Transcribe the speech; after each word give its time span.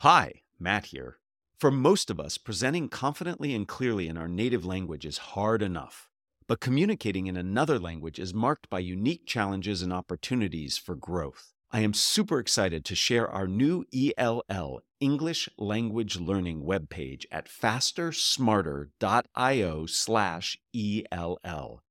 Hi, 0.00 0.42
Matt 0.60 0.84
here. 0.86 1.20
For 1.58 1.70
most 1.70 2.10
of 2.10 2.20
us, 2.20 2.36
presenting 2.36 2.90
confidently 2.90 3.54
and 3.54 3.66
clearly 3.66 4.08
in 4.08 4.18
our 4.18 4.28
native 4.28 4.62
language 4.62 5.06
is 5.06 5.16
hard 5.16 5.62
enough. 5.62 6.10
But 6.46 6.60
communicating 6.60 7.28
in 7.28 7.38
another 7.38 7.78
language 7.78 8.18
is 8.18 8.34
marked 8.34 8.68
by 8.68 8.80
unique 8.80 9.24
challenges 9.24 9.80
and 9.80 9.94
opportunities 9.94 10.76
for 10.76 10.96
growth. 10.96 11.54
I 11.70 11.80
am 11.80 11.94
super 11.94 12.38
excited 12.38 12.84
to 12.84 12.94
share 12.94 13.26
our 13.26 13.48
new 13.48 13.86
ELL 14.18 14.82
English 15.00 15.48
Language 15.56 16.20
Learning 16.20 16.62
webpage 16.62 17.24
at 17.32 17.48
fastersmarter.io 17.48 19.86
slash 19.86 20.58
ELL. 20.74 21.82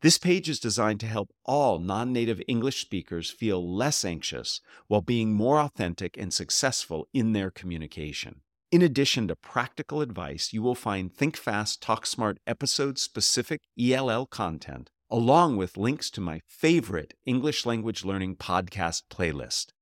This 0.00 0.16
page 0.16 0.48
is 0.48 0.60
designed 0.60 1.00
to 1.00 1.06
help 1.06 1.30
all 1.44 1.80
non 1.80 2.12
native 2.12 2.40
English 2.46 2.80
speakers 2.80 3.30
feel 3.30 3.76
less 3.76 4.04
anxious 4.04 4.60
while 4.86 5.00
being 5.00 5.32
more 5.32 5.58
authentic 5.58 6.16
and 6.16 6.32
successful 6.32 7.08
in 7.12 7.32
their 7.32 7.50
communication. 7.50 8.42
In 8.70 8.82
addition 8.82 9.26
to 9.28 9.34
practical 9.34 10.00
advice, 10.00 10.52
you 10.52 10.62
will 10.62 10.76
find 10.76 11.12
Think 11.12 11.36
Fast, 11.36 11.82
Talk 11.82 12.06
Smart 12.06 12.38
episode 12.46 12.98
specific 12.98 13.62
ELL 13.80 14.26
content, 14.26 14.90
along 15.10 15.56
with 15.56 15.76
links 15.76 16.10
to 16.10 16.20
my 16.20 16.42
favorite 16.46 17.14
English 17.26 17.66
language 17.66 18.04
learning 18.04 18.36
podcast 18.36 19.02
playlist. 19.10 19.72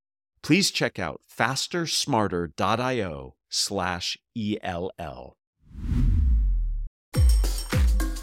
Please 0.42 0.70
check 0.70 0.98
out 0.98 1.20
fastersmarter.io 1.28 3.34
slash 3.51 4.16
ELL. 4.37 5.37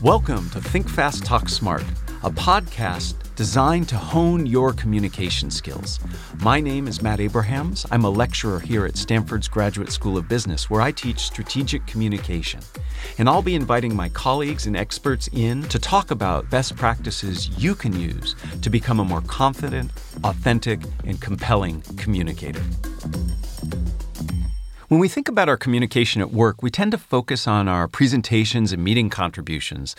Welcome 0.03 0.49
to 0.49 0.59
Think 0.59 0.89
Fast, 0.89 1.23
Talk 1.23 1.48
Smart, 1.48 1.85
a 2.23 2.30
podcast 2.30 3.16
designed 3.38 3.88
to 3.88 3.95
hone 3.95 4.45
your 4.45 4.73
communication 4.73 5.49
skills. 5.49 5.98
My 6.41 6.59
name 6.59 6.89
is 6.89 7.02
Matt 7.02 7.21
Abrahams. 7.21 7.85
I'm 7.89 8.03
a 8.03 8.09
lecturer 8.09 8.59
here 8.59 8.85
at 8.85 8.97
Stanford's 8.97 9.47
Graduate 9.47 9.94
School 9.94 10.17
of 10.17 10.27
Business, 10.27 10.70
where 10.70 10.81
I 10.81 10.91
teach 10.91 11.20
strategic 11.20 11.88
communication. 11.88 12.59
And 13.17 13.30
I'll 13.30 13.41
be 13.41 13.55
inviting 13.55 13.95
my 13.95 14.09
colleagues 14.09 14.67
and 14.67 14.75
experts 14.75 15.30
in 15.31 15.63
to 15.69 15.80
talk 15.80 16.11
about 16.11 16.50
best 16.50 16.75
practices 16.75 17.47
you 17.58 17.73
can 17.73 17.97
use 17.97 18.35
to 18.61 18.69
become 18.69 19.00
a 19.00 19.06
more 19.06 19.22
confident, 19.22 19.89
authentic, 20.25 20.81
and 21.06 21.22
compelling 21.22 21.81
communicator. 21.95 22.61
When 24.94 24.99
we 24.99 25.08
think 25.08 25.27
about 25.27 25.49
our 25.49 25.58
communication 25.58 26.22
at 26.22 26.31
work, 26.31 26.61
we 26.61 26.69
tend 26.69 26.91
to 26.91 26.99
focus 26.99 27.47
on 27.47 27.67
our 27.67 27.88
presentations 27.88 28.72
and 28.72 28.83
meeting 28.83 29.09
contributions 29.09 29.95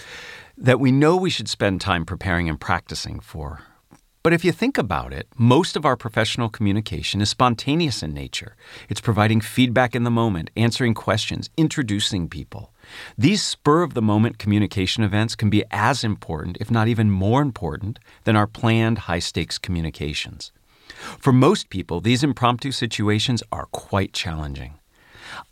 that 0.57 0.79
we 0.79 0.93
know 0.93 1.17
we 1.17 1.31
should 1.31 1.49
spend 1.49 1.81
time 1.81 2.07
preparing 2.07 2.49
and 2.49 2.61
practicing 2.61 3.19
for. 3.19 3.63
But 4.23 4.33
if 4.33 4.45
you 4.45 4.53
think 4.53 4.79
about 4.79 5.13
it, 5.13 5.27
most 5.37 5.75
of 5.75 5.85
our 5.85 5.97
professional 5.97 6.49
communication 6.49 7.21
is 7.21 7.29
spontaneous 7.29 8.05
in 8.05 8.15
nature. 8.15 8.55
It's 8.89 9.01
providing 9.01 9.41
feedback 9.41 9.97
in 9.97 10.05
the 10.05 10.13
moment, 10.13 10.51
answering 10.57 10.95
questions, 10.95 11.51
introducing 11.57 12.29
people. 12.29 12.73
These 13.19 13.43
spur 13.43 13.83
of 13.83 13.95
the 13.95 14.01
moment 14.01 14.39
communication 14.39 15.03
events 15.03 15.35
can 15.35 15.51
be 15.51 15.65
as 15.73 16.05
important, 16.05 16.57
if 16.61 16.71
not 16.71 16.87
even 16.87 17.11
more 17.11 17.43
important, 17.43 17.99
than 18.23 18.37
our 18.37 18.47
planned 18.47 18.99
high 19.11 19.19
stakes 19.19 19.59
communications. 19.59 20.53
For 21.19 21.33
most 21.33 21.69
people, 21.69 22.01
these 22.01 22.23
impromptu 22.23 22.71
situations 22.71 23.43
are 23.51 23.67
quite 23.73 24.13
challenging. 24.13 24.79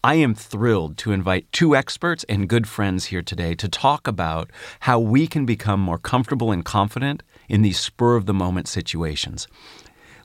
I 0.05 0.15
am 0.15 0.35
thrilled 0.35 0.97
to 0.99 1.13
invite 1.13 1.51
two 1.53 1.77
experts 1.77 2.25
and 2.29 2.49
good 2.49 2.69
friends 2.69 3.07
here 3.07 3.23
today 3.23 3.55
to 3.57 3.69
talk 3.69 4.07
about 4.07 4.51
how 4.81 4.99
we 4.99 5.27
can 5.27 5.47
become 5.47 5.81
more 5.81 5.99
comfortable 5.99 6.53
and 6.53 6.65
confident 6.65 7.23
in 7.49 7.63
these 7.63 7.79
spur 7.79 8.17
of 8.17 8.27
the 8.27 8.35
moment 8.35 8.69
situations. 8.69 9.49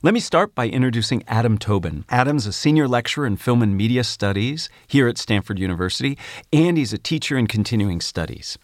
Let 0.03 0.13
me 0.13 0.19
start 0.19 0.53
by 0.53 0.67
introducing 0.67 1.23
Adam 1.27 1.57
Tobin. 1.57 2.05
Adam's 2.09 2.45
a 2.45 2.53
senior 2.53 2.87
lecturer 2.87 3.25
in 3.25 3.35
film 3.35 3.63
and 3.63 3.75
media 3.75 4.03
studies 4.03 4.69
here 4.85 5.07
at 5.07 5.17
Stanford 5.17 5.57
University, 5.57 6.19
and 6.53 6.77
he's 6.77 6.93
a 6.93 6.99
teacher 6.99 7.35
in 7.35 7.47
continuing 7.47 7.99
studies. 7.99 8.59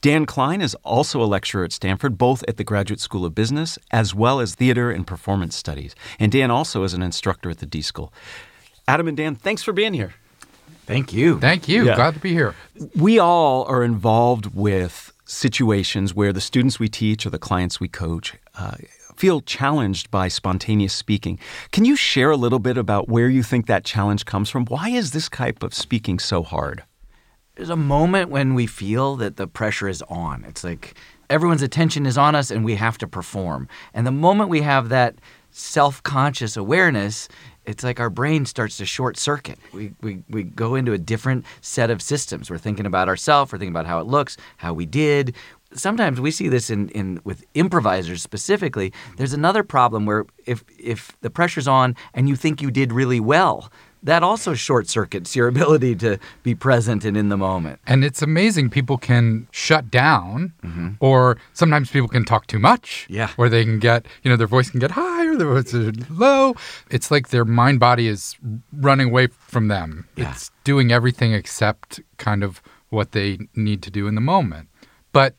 Dan 0.00 0.24
Klein 0.24 0.62
is 0.62 0.74
also 0.76 1.22
a 1.22 1.28
lecturer 1.28 1.64
at 1.64 1.72
Stanford, 1.72 2.16
both 2.16 2.42
at 2.48 2.56
the 2.56 2.64
Graduate 2.64 3.00
School 3.00 3.26
of 3.26 3.34
Business 3.34 3.78
as 3.90 4.14
well 4.14 4.40
as 4.40 4.54
theater 4.54 4.90
and 4.90 5.06
performance 5.06 5.54
studies. 5.54 5.94
And 6.18 6.32
Dan 6.32 6.50
also 6.50 6.84
is 6.84 6.94
an 6.94 7.02
instructor 7.02 7.50
at 7.50 7.58
the 7.58 7.66
D 7.66 7.82
School. 7.82 8.10
Adam 8.88 9.08
and 9.08 9.16
Dan, 9.16 9.34
thanks 9.34 9.62
for 9.62 9.74
being 9.74 9.92
here. 9.92 10.14
Thank 10.88 11.12
you. 11.12 11.38
Thank 11.38 11.68
you. 11.68 11.84
Yeah. 11.84 11.96
Glad 11.96 12.14
to 12.14 12.20
be 12.20 12.32
here. 12.32 12.54
We 12.96 13.18
all 13.18 13.64
are 13.64 13.84
involved 13.84 14.54
with 14.54 15.12
situations 15.26 16.14
where 16.14 16.32
the 16.32 16.40
students 16.40 16.80
we 16.80 16.88
teach 16.88 17.26
or 17.26 17.30
the 17.30 17.38
clients 17.38 17.78
we 17.78 17.88
coach 17.88 18.34
uh, 18.58 18.72
feel 19.14 19.42
challenged 19.42 20.10
by 20.10 20.28
spontaneous 20.28 20.94
speaking. 20.94 21.38
Can 21.72 21.84
you 21.84 21.94
share 21.94 22.30
a 22.30 22.38
little 22.38 22.58
bit 22.58 22.78
about 22.78 23.06
where 23.06 23.28
you 23.28 23.42
think 23.42 23.66
that 23.66 23.84
challenge 23.84 24.24
comes 24.24 24.48
from? 24.48 24.64
Why 24.64 24.88
is 24.88 25.10
this 25.10 25.28
type 25.28 25.62
of 25.62 25.74
speaking 25.74 26.18
so 26.18 26.42
hard? 26.42 26.84
There's 27.56 27.68
a 27.68 27.76
moment 27.76 28.30
when 28.30 28.54
we 28.54 28.66
feel 28.66 29.16
that 29.16 29.36
the 29.36 29.46
pressure 29.46 29.88
is 29.88 30.00
on. 30.08 30.42
It's 30.48 30.64
like 30.64 30.94
everyone's 31.28 31.60
attention 31.60 32.06
is 32.06 32.16
on 32.16 32.34
us 32.34 32.50
and 32.50 32.64
we 32.64 32.76
have 32.76 32.96
to 32.96 33.06
perform. 33.06 33.68
And 33.92 34.06
the 34.06 34.10
moment 34.10 34.48
we 34.48 34.62
have 34.62 34.88
that 34.88 35.16
self 35.50 36.02
conscious 36.02 36.56
awareness, 36.56 37.28
it's 37.68 37.84
like 37.84 38.00
our 38.00 38.08
brain 38.08 38.46
starts 38.46 38.78
to 38.78 38.86
short 38.86 39.18
circuit. 39.18 39.58
We, 39.74 39.92
we, 40.00 40.22
we 40.30 40.42
go 40.42 40.74
into 40.74 40.94
a 40.94 40.98
different 40.98 41.44
set 41.60 41.90
of 41.90 42.00
systems. 42.00 42.50
We're 42.50 42.56
thinking 42.56 42.86
about 42.86 43.08
ourselves, 43.08 43.52
we're 43.52 43.58
thinking 43.58 43.74
about 43.74 43.86
how 43.86 44.00
it 44.00 44.06
looks, 44.06 44.38
how 44.56 44.72
we 44.72 44.86
did. 44.86 45.36
Sometimes 45.74 46.18
we 46.18 46.30
see 46.30 46.48
this 46.48 46.70
in, 46.70 46.88
in 46.90 47.20
with 47.24 47.44
improvisers 47.52 48.22
specifically. 48.22 48.90
There's 49.18 49.34
another 49.34 49.62
problem 49.62 50.06
where 50.06 50.24
if 50.46 50.64
if 50.78 51.12
the 51.20 51.28
pressure's 51.28 51.68
on 51.68 51.94
and 52.14 52.26
you 52.26 52.36
think 52.36 52.62
you 52.62 52.70
did 52.70 52.90
really 52.90 53.20
well, 53.20 53.70
that 54.02 54.22
also 54.22 54.54
short 54.54 54.88
circuits 54.88 55.34
your 55.34 55.48
ability 55.54 55.94
to 55.96 56.18
be 56.42 56.54
present 56.54 57.04
and 57.04 57.16
in 57.16 57.28
the 57.28 57.36
moment. 57.36 57.80
And 57.86 58.04
it's 58.04 58.22
amazing 58.22 58.70
people 58.70 58.98
can 58.98 59.46
shut 59.50 59.90
down, 59.90 60.52
mm-hmm. 60.62 60.90
or 61.00 61.38
sometimes 61.52 61.90
people 61.90 62.08
can 62.08 62.24
talk 62.24 62.46
too 62.46 62.58
much. 62.58 63.06
Yeah. 63.08 63.30
Or 63.36 63.48
they 63.48 63.64
can 63.64 63.78
get, 63.78 64.06
you 64.22 64.30
know, 64.30 64.36
their 64.36 64.46
voice 64.46 64.70
can 64.70 64.80
get 64.80 64.92
high 64.92 65.26
or 65.26 65.36
their 65.36 65.48
voice 65.48 65.74
is 65.74 66.08
low. 66.10 66.54
It's 66.90 67.10
like 67.10 67.28
their 67.28 67.44
mind 67.44 67.80
body 67.80 68.08
is 68.08 68.36
running 68.72 69.08
away 69.08 69.28
from 69.28 69.68
them. 69.68 70.08
Yeah. 70.16 70.32
It's 70.32 70.50
doing 70.64 70.92
everything 70.92 71.32
except 71.32 72.00
kind 72.16 72.42
of 72.42 72.62
what 72.90 73.12
they 73.12 73.38
need 73.54 73.82
to 73.82 73.90
do 73.90 74.06
in 74.06 74.14
the 74.14 74.20
moment. 74.20 74.68
But 75.12 75.34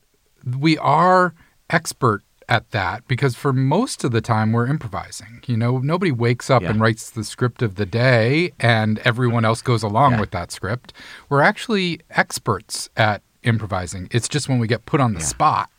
we 0.57 0.77
are 0.77 1.33
expert 1.69 2.23
at 2.49 2.71
that 2.71 3.07
because 3.07 3.35
for 3.35 3.53
most 3.53 4.03
of 4.03 4.11
the 4.11 4.21
time 4.21 4.51
we're 4.51 4.65
improvising. 4.67 5.41
You 5.45 5.55
know, 5.55 5.77
nobody 5.77 6.11
wakes 6.11 6.49
up 6.49 6.63
Yeah. 6.63 6.71
and 6.71 6.81
writes 6.81 7.09
the 7.11 7.23
script 7.23 7.61
of 7.61 7.75
the 7.75 7.85
day 7.85 8.51
and 8.59 8.99
everyone 8.99 9.45
else 9.45 9.61
goes 9.61 9.83
along 9.83 10.13
Yeah. 10.13 10.19
with 10.21 10.31
that 10.31 10.51
script. 10.51 10.91
We're 11.29 11.41
actually 11.41 11.99
experts 12.09 12.89
at 12.97 13.21
improvising. 13.43 14.07
It's 14.11 14.27
just 14.27 14.49
when 14.49 14.59
we 14.59 14.67
get 14.67 14.85
put 14.85 14.99
on 14.99 15.13
the 15.13 15.21
spot. 15.21 15.69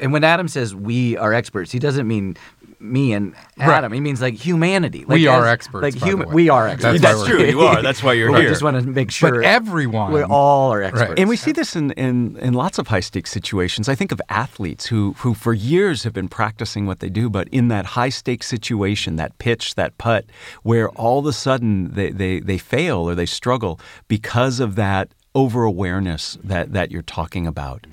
And 0.00 0.12
when 0.12 0.24
Adam 0.24 0.48
says 0.48 0.74
we 0.74 1.16
are 1.18 1.32
experts, 1.32 1.70
he 1.72 1.78
doesn't 1.78 2.08
mean 2.08 2.36
me 2.80 3.12
and 3.12 3.34
Adam. 3.58 3.92
He 3.92 4.00
means 4.00 4.20
like 4.20 4.34
humanity. 4.34 5.00
Like 5.00 5.16
We 5.16 5.26
are 5.26 5.46
as- 5.46 5.52
experts, 5.52 5.82
Like 5.82 6.02
human, 6.02 6.30
we 6.30 6.48
are 6.48 6.68
experts. 6.68 7.00
That's 7.00 7.22
why 7.22 7.28
we're 7.30 7.46
You 7.46 7.60
are. 7.60 7.82
That's 7.88 8.02
why 8.02 8.12
you're 8.14 8.30
But 8.30 8.38
here. 8.40 8.48
We 8.48 8.52
just 8.52 8.62
want 8.62 8.80
to 8.80 8.86
make 8.86 9.10
sure. 9.10 9.30
But 9.30 9.44
everyone 9.44 10.12
we 10.12 10.22
all 10.22 10.72
are 10.72 10.82
experts. 10.82 11.14
And 11.16 11.28
we 11.28 11.36
see 11.36 11.52
this 11.52 11.76
in, 11.76 11.92
in, 11.92 12.36
in 12.38 12.54
lots 12.54 12.78
of 12.78 12.88
high 12.88 13.00
stakes 13.00 13.30
situations. 13.30 13.88
I 13.88 13.94
think 13.94 14.12
of 14.12 14.20
athletes 14.28 14.86
who, 14.86 15.14
who 15.18 15.34
for 15.34 15.52
years 15.52 16.02
have 16.04 16.12
been 16.12 16.28
practicing 16.28 16.86
what 16.86 17.00
they 17.00 17.08
do, 17.08 17.28
but 17.30 17.48
in 17.48 17.68
that 17.68 17.86
high 17.86 18.08
stakes 18.08 18.46
situation, 18.46 19.16
that 19.16 19.36
pitch, 19.38 19.74
that 19.74 19.96
putt, 19.98 20.26
where 20.62 20.88
all 20.90 21.20
of 21.20 21.26
a 21.26 21.32
sudden 21.32 21.92
they, 21.92 22.10
they, 22.10 22.40
they 22.40 22.58
fail 22.58 22.98
or 22.98 23.14
they 23.14 23.26
struggle 23.26 23.80
because 24.08 24.60
of 24.60 24.76
that 24.76 25.12
over 25.34 25.64
awareness 25.64 26.38
that, 26.44 26.72
that 26.72 26.90
you're 26.90 27.02
talking 27.02 27.46
about. 27.46 27.86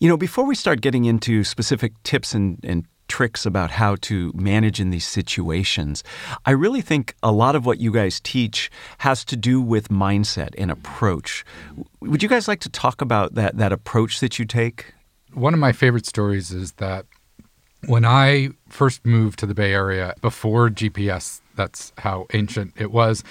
You 0.00 0.08
know, 0.08 0.16
before 0.16 0.46
we 0.46 0.54
start 0.54 0.80
getting 0.80 1.04
into 1.04 1.44
specific 1.44 1.92
tips 2.04 2.34
and, 2.34 2.58
and 2.64 2.86
tricks 3.10 3.44
about 3.44 3.72
how 3.72 3.96
to 3.96 4.32
manage 4.34 4.80
in 4.80 4.88
these 4.88 5.06
situations, 5.06 6.02
I 6.46 6.52
really 6.52 6.80
think 6.80 7.14
a 7.22 7.32
lot 7.32 7.54
of 7.54 7.66
what 7.66 7.78
you 7.78 7.92
guys 7.92 8.20
teach 8.20 8.70
has 8.98 9.24
to 9.26 9.36
do 9.36 9.60
with 9.60 9.88
mindset 9.88 10.54
and 10.56 10.70
approach. 10.70 11.44
Would 12.00 12.22
you 12.22 12.28
guys 12.28 12.48
like 12.48 12.60
to 12.60 12.70
talk 12.70 13.02
about 13.02 13.34
that, 13.34 13.58
that 13.58 13.72
approach 13.72 14.20
that 14.20 14.38
you 14.38 14.46
take? 14.46 14.94
one 15.34 15.54
of 15.54 15.60
my 15.60 15.72
favorite 15.72 16.06
stories 16.06 16.50
is 16.50 16.72
that 16.72 17.06
when 17.86 18.04
I 18.04 18.50
first 18.68 19.06
moved 19.06 19.38
to 19.40 19.46
the 19.46 19.54
Bay 19.54 19.72
Area 19.72 20.14
before 20.20 20.68
GPS, 20.68 21.40
that's 21.56 21.92
how 21.98 22.26
ancient 22.32 22.74
it 22.76 22.90
was. 22.90 23.24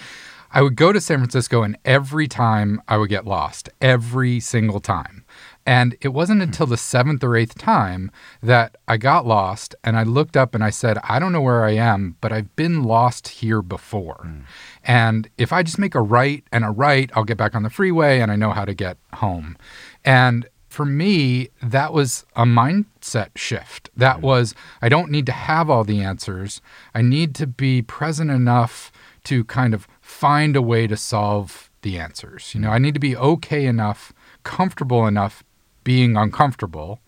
I 0.51 0.63
would 0.63 0.75
go 0.75 0.91
to 0.91 0.99
San 0.99 1.19
Francisco, 1.19 1.61
and 1.61 1.77
every 1.85 2.27
time 2.27 2.81
I 2.87 2.97
would 2.97 3.09
get 3.09 3.25
lost, 3.25 3.69
every 3.81 4.39
single 4.39 4.79
time. 4.79 5.23
And 5.69 5.95
it 6.01 6.07
wasn't 6.07 6.39
hmm. 6.39 6.45
until 6.45 6.65
the 6.65 6.77
seventh 6.77 7.23
or 7.23 7.35
eighth 7.35 7.55
time 7.55 8.09
that 8.41 8.75
I 8.87 8.97
got 8.97 9.27
lost 9.27 9.75
and 9.83 9.95
I 9.95 10.01
looked 10.01 10.35
up 10.35 10.55
and 10.55 10.63
I 10.63 10.71
said, 10.71 10.97
I 11.03 11.19
don't 11.19 11.31
know 11.31 11.41
where 11.41 11.63
I 11.63 11.75
am, 11.75 12.15
but 12.21 12.31
I've 12.31 12.55
been 12.55 12.81
lost 12.81 13.27
here 13.27 13.61
before. 13.61 14.21
Hmm. 14.23 14.39
And 14.83 15.29
if 15.37 15.53
I 15.53 15.61
just 15.61 15.77
make 15.77 15.93
a 15.93 16.01
right 16.01 16.43
and 16.51 16.65
a 16.65 16.71
right, 16.71 17.11
I'll 17.13 17.23
get 17.23 17.37
back 17.37 17.53
on 17.53 17.61
the 17.61 17.69
freeway 17.69 18.19
and 18.19 18.31
I 18.31 18.35
know 18.35 18.49
how 18.49 18.65
to 18.65 18.73
get 18.73 18.97
home. 19.13 19.57
And 20.03 20.47
for 20.69 20.85
me, 20.85 21.49
that 21.61 21.93
was 21.93 22.25
a 22.35 22.45
mindset 22.45 23.37
shift. 23.37 23.91
That 23.95 24.17
hmm. 24.17 24.21
was, 24.23 24.55
I 24.81 24.89
don't 24.89 25.11
need 25.11 25.27
to 25.27 25.31
have 25.31 25.69
all 25.69 25.83
the 25.83 26.01
answers. 26.01 26.61
I 26.95 27.03
need 27.03 27.35
to 27.35 27.45
be 27.45 27.83
present 27.83 28.31
enough 28.31 28.91
to 29.25 29.43
kind 29.43 29.75
of 29.75 29.87
find 30.01 30.55
a 30.55 30.63
way 30.63 30.87
to 30.87 30.97
solve 30.97 31.69
the 31.83 31.99
answers. 31.99 32.55
You 32.55 32.61
know, 32.61 32.71
I 32.71 32.79
need 32.79 32.95
to 32.95 32.99
be 32.99 33.15
okay 33.15 33.67
enough, 33.67 34.11
comfortable 34.43 35.05
enough 35.05 35.43
being 35.89 36.15
uncomfortable 36.15 36.99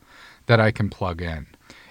that 0.47 0.59
I 0.59 0.71
can 0.71 0.89
plug 0.89 1.21
in. 1.21 1.45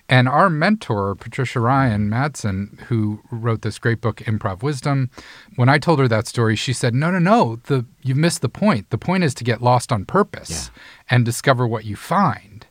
And 0.09 0.29
our 0.29 0.51
mentor, 0.51 1.15
Patricia 1.15 1.61
Ryan 1.61 2.11
Madson, 2.11 2.81
who 2.89 3.21
wrote 3.31 3.63
this 3.63 3.79
great 3.79 4.01
book, 4.01 4.17
Improv 4.31 4.65
Wisdom, 4.65 5.09
when 5.55 5.69
I 5.69 5.79
told 5.79 6.01
her 6.01 6.09
that 6.09 6.27
story, 6.27 6.57
she 6.57 6.73
said, 6.73 6.93
No, 6.93 7.13
no, 7.13 7.21
no, 7.21 7.61
the, 7.67 7.87
you've 8.03 8.17
missed 8.17 8.43
the 8.43 8.49
point. 8.49 8.91
The 8.91 8.99
point 8.99 9.23
is 9.23 9.35
to 9.35 9.45
get 9.45 9.63
lost 9.63 9.93
on 9.93 10.05
purpose 10.05 10.51
Yeah. 10.51 10.83
and 11.11 11.25
discover 11.25 11.65
what 11.65 11.85
you 11.85 11.95
find. 11.95 12.67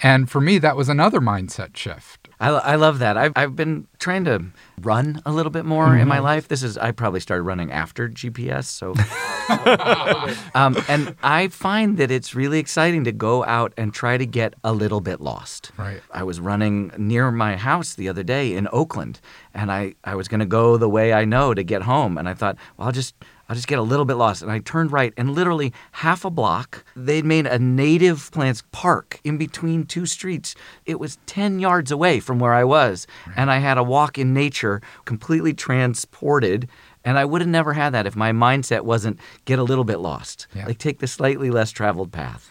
And 0.00 0.30
for 0.30 0.40
me, 0.40 0.58
that 0.58 0.76
was 0.76 0.88
another 0.88 1.18
mindset 1.18 1.76
shift. 1.76 2.28
I, 2.38 2.50
I 2.50 2.74
love 2.76 3.00
that. 3.00 3.16
I've, 3.16 3.32
I've 3.34 3.56
been 3.56 3.88
trying 4.06 4.24
to 4.24 4.40
run 4.82 5.20
a 5.26 5.32
little 5.32 5.50
bit 5.50 5.64
more 5.64 5.96
in 5.96 6.06
my 6.06 6.20
life. 6.20 6.46
This 6.46 6.62
is 6.62 6.78
I 6.78 6.92
probably 6.92 7.18
started 7.18 7.42
running 7.42 7.72
after 7.72 8.08
GPS, 8.08 8.66
so 8.66 8.94
um, 10.54 10.76
and 10.88 11.16
I 11.24 11.48
find 11.48 11.98
that 11.98 12.12
it's 12.12 12.32
really 12.32 12.60
exciting 12.60 13.02
to 13.02 13.10
go 13.10 13.44
out 13.44 13.72
and 13.76 13.92
try 13.92 14.16
to 14.16 14.24
get 14.24 14.54
a 14.62 14.72
little 14.72 15.00
bit 15.00 15.20
lost. 15.20 15.72
Right. 15.76 16.00
I 16.12 16.22
was 16.22 16.38
running 16.38 16.92
near 16.96 17.32
my 17.32 17.56
house 17.56 17.94
the 17.94 18.08
other 18.08 18.22
day 18.22 18.54
in 18.54 18.68
Oakland, 18.72 19.18
and 19.52 19.72
I, 19.72 19.96
I 20.04 20.14
was 20.14 20.28
going 20.28 20.38
to 20.38 20.46
go 20.46 20.76
the 20.76 20.88
way 20.88 21.12
I 21.12 21.24
know 21.24 21.52
to 21.52 21.64
get 21.64 21.82
home, 21.82 22.16
and 22.16 22.28
I 22.28 22.34
thought, 22.34 22.56
well, 22.76 22.86
I'll 22.86 22.92
just 22.92 23.14
I'll 23.48 23.54
just 23.54 23.68
get 23.68 23.78
a 23.78 23.82
little 23.82 24.04
bit 24.04 24.14
lost. 24.14 24.42
And 24.42 24.50
I 24.50 24.58
turned 24.58 24.90
right, 24.90 25.12
and 25.16 25.30
literally 25.30 25.72
half 25.92 26.24
a 26.24 26.30
block, 26.30 26.84
they'd 26.96 27.24
made 27.24 27.46
a 27.46 27.58
native 27.58 28.30
plants 28.32 28.64
park 28.72 29.20
in 29.22 29.38
between 29.38 29.84
two 29.84 30.04
streets. 30.04 30.56
It 30.84 30.98
was 30.98 31.18
10 31.26 31.60
yards 31.60 31.92
away 31.92 32.18
from 32.18 32.40
where 32.40 32.54
I 32.54 32.64
was. 32.64 33.06
And 33.36 33.50
I 33.50 33.58
had 33.58 33.78
a 33.78 33.84
walk 33.84 33.95
in 34.18 34.32
nature, 34.34 34.80
completely 35.04 35.54
transported. 35.54 36.68
And 37.04 37.18
I 37.18 37.24
would 37.24 37.40
have 37.40 37.48
never 37.48 37.72
had 37.72 37.90
that 37.90 38.06
if 38.06 38.16
my 38.16 38.32
mindset 38.32 38.82
wasn't 38.82 39.18
get 39.44 39.58
a 39.58 39.62
little 39.62 39.84
bit 39.84 39.98
lost. 39.98 40.46
Yeah. 40.54 40.66
Like 40.66 40.78
take 40.78 40.98
the 40.98 41.06
slightly 41.06 41.50
less 41.50 41.70
traveled 41.70 42.12
path. 42.12 42.50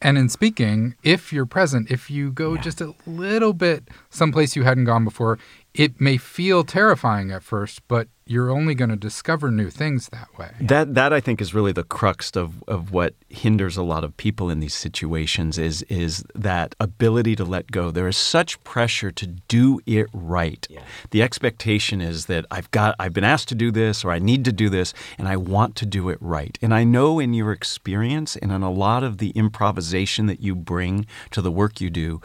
And 0.00 0.18
in 0.18 0.28
speaking, 0.28 0.96
if 1.04 1.32
you're 1.32 1.46
present, 1.46 1.90
if 1.90 2.10
you 2.10 2.32
go 2.32 2.56
just 2.56 2.80
a 2.80 2.92
little 3.06 3.52
bit 3.52 3.84
someplace 4.10 4.56
you 4.56 4.64
hadn't 4.64 4.84
gone 4.84 5.04
before, 5.04 5.38
it 5.74 6.00
may 6.00 6.16
feel 6.16 6.64
terrifying 6.64 7.30
at 7.30 7.42
first, 7.42 7.86
but 7.88 8.08
you're 8.26 8.50
only 8.50 8.74
going 8.74 8.90
to 8.90 8.96
discover 8.96 9.50
new 9.50 9.68
things 9.68 10.08
that 10.10 10.28
way. 10.38 10.50
That 10.60 10.94
that 10.94 11.12
I 11.12 11.20
think 11.20 11.40
is 11.40 11.54
really 11.54 11.72
the 11.72 11.82
crux 11.82 12.36
of, 12.36 12.62
of 12.68 12.92
what 12.92 13.14
hinders 13.28 13.76
a 13.76 13.82
lot 13.82 14.04
of 14.04 14.16
people 14.16 14.48
in 14.48 14.60
these 14.60 14.74
situations 14.74 15.58
is 15.58 15.82
is 15.84 16.24
that 16.34 16.74
ability 16.78 17.36
to 17.36 17.44
let 17.44 17.70
go. 17.72 17.90
There 17.90 18.06
is 18.06 18.16
such 18.16 18.62
pressure 18.64 19.10
to 19.10 19.26
do 19.26 19.80
it 19.86 20.06
right. 20.12 20.66
Yeah. 20.70 20.82
The 21.10 21.22
expectation 21.22 22.00
is 22.00 22.26
that 22.26 22.46
I've 22.50 22.70
got 22.70 22.94
I've 22.98 23.12
been 23.12 23.24
asked 23.24 23.48
to 23.48 23.54
do 23.54 23.70
this 23.70 24.04
or 24.04 24.12
I 24.12 24.18
need 24.18 24.44
to 24.44 24.52
do 24.52 24.68
this 24.68 24.94
and 25.18 25.26
I 25.26 25.36
want 25.36 25.74
to 25.76 25.86
do 25.86 26.08
it 26.08 26.18
right. 26.20 26.56
And 26.62 26.72
I 26.72 26.84
know 26.84 27.18
in 27.18 27.34
your 27.34 27.50
experience 27.50 28.36
and 28.36 28.52
in 28.52 28.62
a 28.62 28.70
lot 28.70 29.02
of 29.02 29.18
the 29.18 29.30
improvisation 29.30 30.26
that 30.26 30.40
you 30.40 30.54
bring 30.54 31.06
to 31.32 31.42
the 31.42 31.50
work 31.50 31.80
you 31.80 31.90
do, 31.90 32.20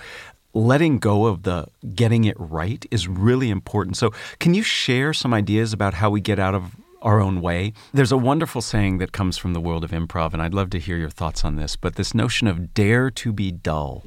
letting 0.58 1.00
go 1.00 1.26
of 1.26 1.44
the 1.44 1.68
getting 1.94 2.24
it 2.26 2.36
right 2.40 2.86
is 2.92 3.08
really 3.08 3.50
important. 3.50 3.98
So, 3.98 4.12
can 4.40 4.54
you 4.54 4.64
share 4.64 5.14
some 5.14 5.34
ideas 5.34 5.74
about 5.74 5.94
how 5.94 6.10
we 6.10 6.22
get 6.22 6.40
out 6.40 6.56
of 6.56 6.76
our 7.02 7.20
own 7.20 7.42
way? 7.42 7.74
There's 7.94 8.12
a 8.12 8.18
wonderful 8.18 8.62
saying 8.62 8.98
that 8.98 9.12
comes 9.12 9.38
from 9.38 9.54
the 9.54 9.62
world 9.62 9.84
of 9.84 9.92
improv, 9.92 10.34
and 10.34 10.42
I'd 10.42 10.54
love 10.54 10.70
to 10.72 10.80
hear 10.80 10.98
your 10.98 11.10
thoughts 11.10 11.46
on 11.46 11.56
this, 11.56 11.76
but 11.76 11.96
this 11.96 12.14
notion 12.14 12.48
of 12.48 12.74
dare 12.74 13.12
to 13.12 13.32
be 13.32 13.52
dull. 13.52 14.04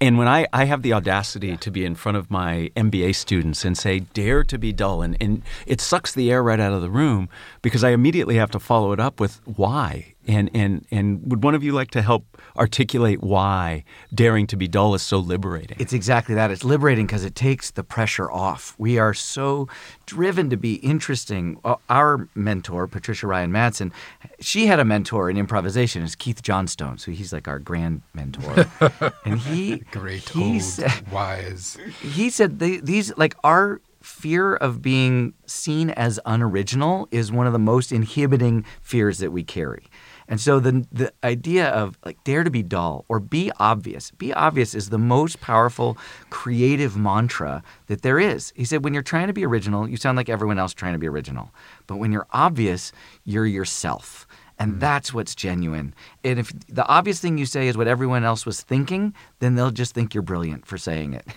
And 0.00 0.18
when 0.18 0.28
I, 0.28 0.46
I 0.52 0.64
have 0.66 0.82
the 0.82 0.92
audacity 0.92 1.56
to 1.56 1.70
be 1.70 1.84
in 1.84 1.94
front 1.94 2.18
of 2.18 2.30
my 2.30 2.70
MBA 2.76 3.14
students 3.14 3.64
and 3.64 3.78
say, 3.78 4.00
dare 4.00 4.44
to 4.44 4.58
be 4.58 4.72
dull, 4.72 5.02
and, 5.02 5.16
and 5.20 5.42
it 5.66 5.80
sucks 5.80 6.12
the 6.12 6.30
air 6.30 6.42
right 6.42 6.60
out 6.60 6.72
of 6.72 6.82
the 6.82 6.90
room 6.90 7.28
because 7.62 7.82
I 7.82 7.90
immediately 7.90 8.36
have 8.36 8.50
to 8.50 8.60
follow 8.60 8.92
it 8.92 9.00
up 9.00 9.18
with 9.18 9.40
why. 9.44 10.13
And, 10.26 10.50
and, 10.54 10.86
and 10.90 11.30
would 11.30 11.42
one 11.44 11.54
of 11.54 11.62
you 11.62 11.72
like 11.72 11.90
to 11.92 12.02
help 12.02 12.24
articulate 12.56 13.22
why 13.22 13.84
daring 14.14 14.46
to 14.48 14.56
be 14.56 14.66
dull 14.68 14.94
is 14.94 15.02
so 15.02 15.18
liberating? 15.18 15.76
It's 15.78 15.92
exactly 15.92 16.34
that. 16.34 16.50
It's 16.50 16.64
liberating 16.64 17.06
because 17.06 17.24
it 17.24 17.34
takes 17.34 17.70
the 17.70 17.84
pressure 17.84 18.30
off. 18.30 18.74
We 18.78 18.98
are 18.98 19.12
so 19.14 19.68
driven 20.06 20.50
to 20.50 20.56
be 20.56 20.74
interesting. 20.76 21.58
Uh, 21.64 21.76
Our 21.90 22.28
mentor, 22.34 22.86
Patricia 22.86 23.26
Ryan 23.26 23.52
Madson, 23.52 23.92
she 24.40 24.66
had 24.66 24.80
a 24.80 24.84
mentor 24.84 25.28
in 25.30 25.36
improvisation. 25.36 26.02
It's 26.02 26.14
Keith 26.14 26.42
Johnstone. 26.42 26.98
So 26.98 27.10
he's 27.12 27.32
like 27.32 27.46
our 27.48 27.58
grand 27.58 28.02
mentor. 28.14 28.66
and 29.24 29.38
he, 29.40 29.78
Great, 29.90 30.28
he 30.30 30.52
old, 30.54 30.62
said, 30.62 31.10
wise. 31.12 31.76
he 32.00 32.30
said 32.30 32.58
they, 32.58 32.78
these 32.78 33.16
like 33.16 33.34
our 33.44 33.80
fear 34.02 34.54
of 34.54 34.82
being 34.82 35.32
seen 35.46 35.88
as 35.90 36.20
unoriginal 36.26 37.08
is 37.10 37.32
one 37.32 37.46
of 37.46 37.54
the 37.54 37.58
most 37.58 37.90
inhibiting 37.90 38.62
fears 38.82 39.16
that 39.16 39.32
we 39.32 39.42
carry 39.42 39.86
and 40.28 40.40
so 40.40 40.60
the 40.60 40.86
the 40.92 41.12
idea 41.22 41.68
of 41.68 41.98
like 42.04 42.22
dare 42.24 42.44
to 42.44 42.50
be 42.50 42.62
dull 42.62 43.04
or 43.08 43.20
be 43.20 43.50
obvious 43.58 44.10
be 44.12 44.32
obvious 44.32 44.74
is 44.74 44.90
the 44.90 44.98
most 44.98 45.40
powerful 45.40 45.96
creative 46.30 46.96
mantra 46.96 47.62
that 47.86 48.02
there 48.02 48.18
is 48.18 48.52
he 48.56 48.64
said 48.64 48.84
when 48.84 48.94
you're 48.94 49.02
trying 49.02 49.26
to 49.26 49.32
be 49.32 49.44
original 49.44 49.88
you 49.88 49.96
sound 49.96 50.16
like 50.16 50.28
everyone 50.28 50.58
else 50.58 50.72
trying 50.72 50.92
to 50.92 50.98
be 50.98 51.08
original 51.08 51.50
but 51.86 51.96
when 51.96 52.12
you're 52.12 52.26
obvious 52.32 52.92
you're 53.24 53.46
yourself 53.46 54.26
and 54.58 54.74
mm. 54.74 54.80
that's 54.80 55.12
what's 55.12 55.34
genuine. 55.34 55.94
And 56.22 56.38
if 56.38 56.52
the 56.68 56.86
obvious 56.86 57.20
thing 57.20 57.38
you 57.38 57.46
say 57.46 57.68
is 57.68 57.76
what 57.76 57.88
everyone 57.88 58.24
else 58.24 58.46
was 58.46 58.62
thinking, 58.62 59.14
then 59.40 59.54
they'll 59.56 59.70
just 59.70 59.94
think 59.94 60.14
you're 60.14 60.22
brilliant 60.22 60.66
for 60.66 60.78
saying 60.78 61.14
it. 61.14 61.26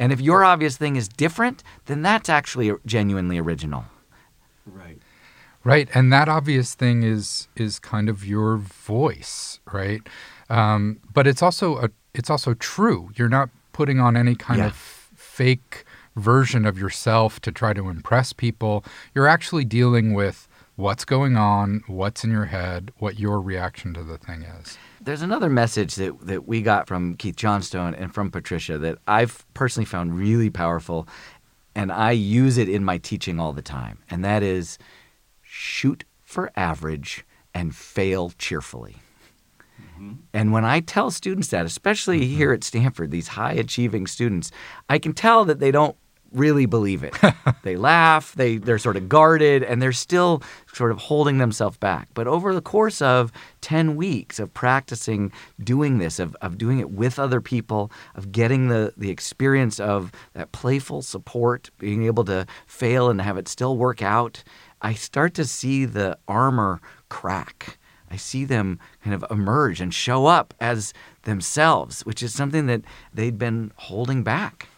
And 0.00 0.12
if 0.12 0.20
your 0.20 0.44
obvious 0.44 0.76
thing 0.76 0.94
is 0.94 1.08
different, 1.08 1.64
then 1.86 2.02
that's 2.02 2.28
actually 2.28 2.72
genuinely 2.86 3.36
original. 3.36 3.84
Right. 4.64 4.97
Right, 5.64 5.88
and 5.92 6.12
that 6.12 6.28
obvious 6.28 6.74
thing 6.74 7.02
is 7.02 7.48
is 7.56 7.78
kind 7.78 8.08
of 8.08 8.24
your 8.24 8.56
voice, 8.56 9.60
right? 9.72 10.00
Um, 10.48 11.00
but 11.12 11.26
it's 11.26 11.42
also 11.42 11.78
a 11.78 11.90
it's 12.14 12.30
also 12.30 12.54
true. 12.54 13.10
You're 13.16 13.28
not 13.28 13.50
putting 13.72 14.00
on 14.00 14.16
any 14.16 14.34
kind 14.34 14.58
Yeah. 14.60 14.66
of 14.68 14.74
fake 14.74 15.84
version 16.16 16.64
of 16.64 16.78
yourself 16.78 17.40
to 17.40 17.52
try 17.52 17.72
to 17.72 17.88
impress 17.88 18.32
people. 18.32 18.84
You're 19.14 19.28
actually 19.28 19.64
dealing 19.64 20.14
with 20.14 20.48
what's 20.74 21.04
going 21.04 21.36
on, 21.36 21.82
what's 21.86 22.24
in 22.24 22.30
your 22.30 22.46
head, 22.46 22.90
what 22.98 23.18
your 23.18 23.40
reaction 23.40 23.94
to 23.94 24.02
the 24.02 24.18
thing 24.18 24.42
is. 24.42 24.78
There's 25.00 25.22
another 25.22 25.48
message 25.48 25.94
that, 25.96 26.26
that 26.26 26.46
we 26.48 26.62
got 26.62 26.86
from 26.88 27.14
Keith 27.16 27.36
Johnstone 27.36 27.94
and 27.94 28.12
from 28.14 28.30
Patricia 28.30 28.78
that 28.78 28.98
I've 29.06 29.44
personally 29.54 29.84
found 29.86 30.16
really 30.18 30.50
powerful, 30.50 31.06
and 31.74 31.92
I 31.92 32.12
use 32.12 32.58
it 32.58 32.68
in 32.68 32.84
my 32.84 32.98
teaching 32.98 33.38
all 33.38 33.52
the 33.52 33.62
time. 33.62 33.98
And 34.10 34.24
that 34.24 34.42
is 34.42 34.78
shoot 35.58 36.04
for 36.22 36.52
average 36.54 37.24
and 37.52 37.74
fail 37.74 38.30
cheerfully. 38.38 38.96
Mm-hmm. 39.80 40.12
And 40.32 40.52
when 40.52 40.64
I 40.64 40.80
tell 40.80 41.10
students 41.10 41.48
that, 41.48 41.66
especially 41.66 42.20
mm-hmm. 42.20 42.36
here 42.36 42.52
at 42.52 42.62
Stanford, 42.62 43.10
these 43.10 43.28
high 43.28 43.54
achieving 43.54 44.06
students, 44.06 44.52
I 44.88 44.98
can 44.98 45.12
tell 45.12 45.44
that 45.46 45.58
they 45.58 45.72
don't 45.72 45.96
really 46.32 46.66
believe 46.66 47.02
it. 47.02 47.16
they 47.62 47.76
laugh, 47.76 48.34
they, 48.34 48.58
they're 48.58 48.78
sort 48.78 48.96
of 48.96 49.08
guarded, 49.08 49.62
and 49.62 49.80
they're 49.80 49.92
still 49.92 50.42
sort 50.72 50.90
of 50.90 50.98
holding 50.98 51.38
themselves 51.38 51.78
back. 51.78 52.08
But 52.14 52.26
over 52.26 52.54
the 52.54 52.60
course 52.60 53.00
of 53.00 53.32
10 53.62 53.96
weeks 53.96 54.38
of 54.38 54.52
practicing 54.52 55.32
doing 55.62 55.98
this, 55.98 56.18
of, 56.18 56.36
of 56.42 56.58
doing 56.58 56.78
it 56.78 56.90
with 56.90 57.18
other 57.18 57.40
people, 57.40 57.90
of 58.14 58.30
getting 58.30 58.68
the, 58.68 58.92
the 58.96 59.10
experience 59.10 59.80
of 59.80 60.12
that 60.34 60.52
playful 60.52 61.02
support, 61.02 61.70
being 61.78 62.04
able 62.04 62.24
to 62.24 62.46
fail 62.66 63.08
and 63.08 63.20
have 63.20 63.38
it 63.38 63.48
still 63.48 63.76
work 63.76 64.02
out, 64.02 64.44
I 64.82 64.94
start 64.94 65.34
to 65.34 65.44
see 65.44 65.84
the 65.84 66.18
armor 66.28 66.80
crack. 67.08 67.78
I 68.10 68.16
see 68.16 68.44
them 68.44 68.78
kind 69.04 69.14
of 69.14 69.24
emerge 69.30 69.80
and 69.80 69.92
show 69.92 70.26
up 70.26 70.54
as 70.60 70.94
themselves, 71.24 72.02
which 72.06 72.22
is 72.22 72.32
something 72.34 72.66
that 72.66 72.82
they'd 73.12 73.38
been 73.38 73.72
holding 73.76 74.22
back. 74.22 74.68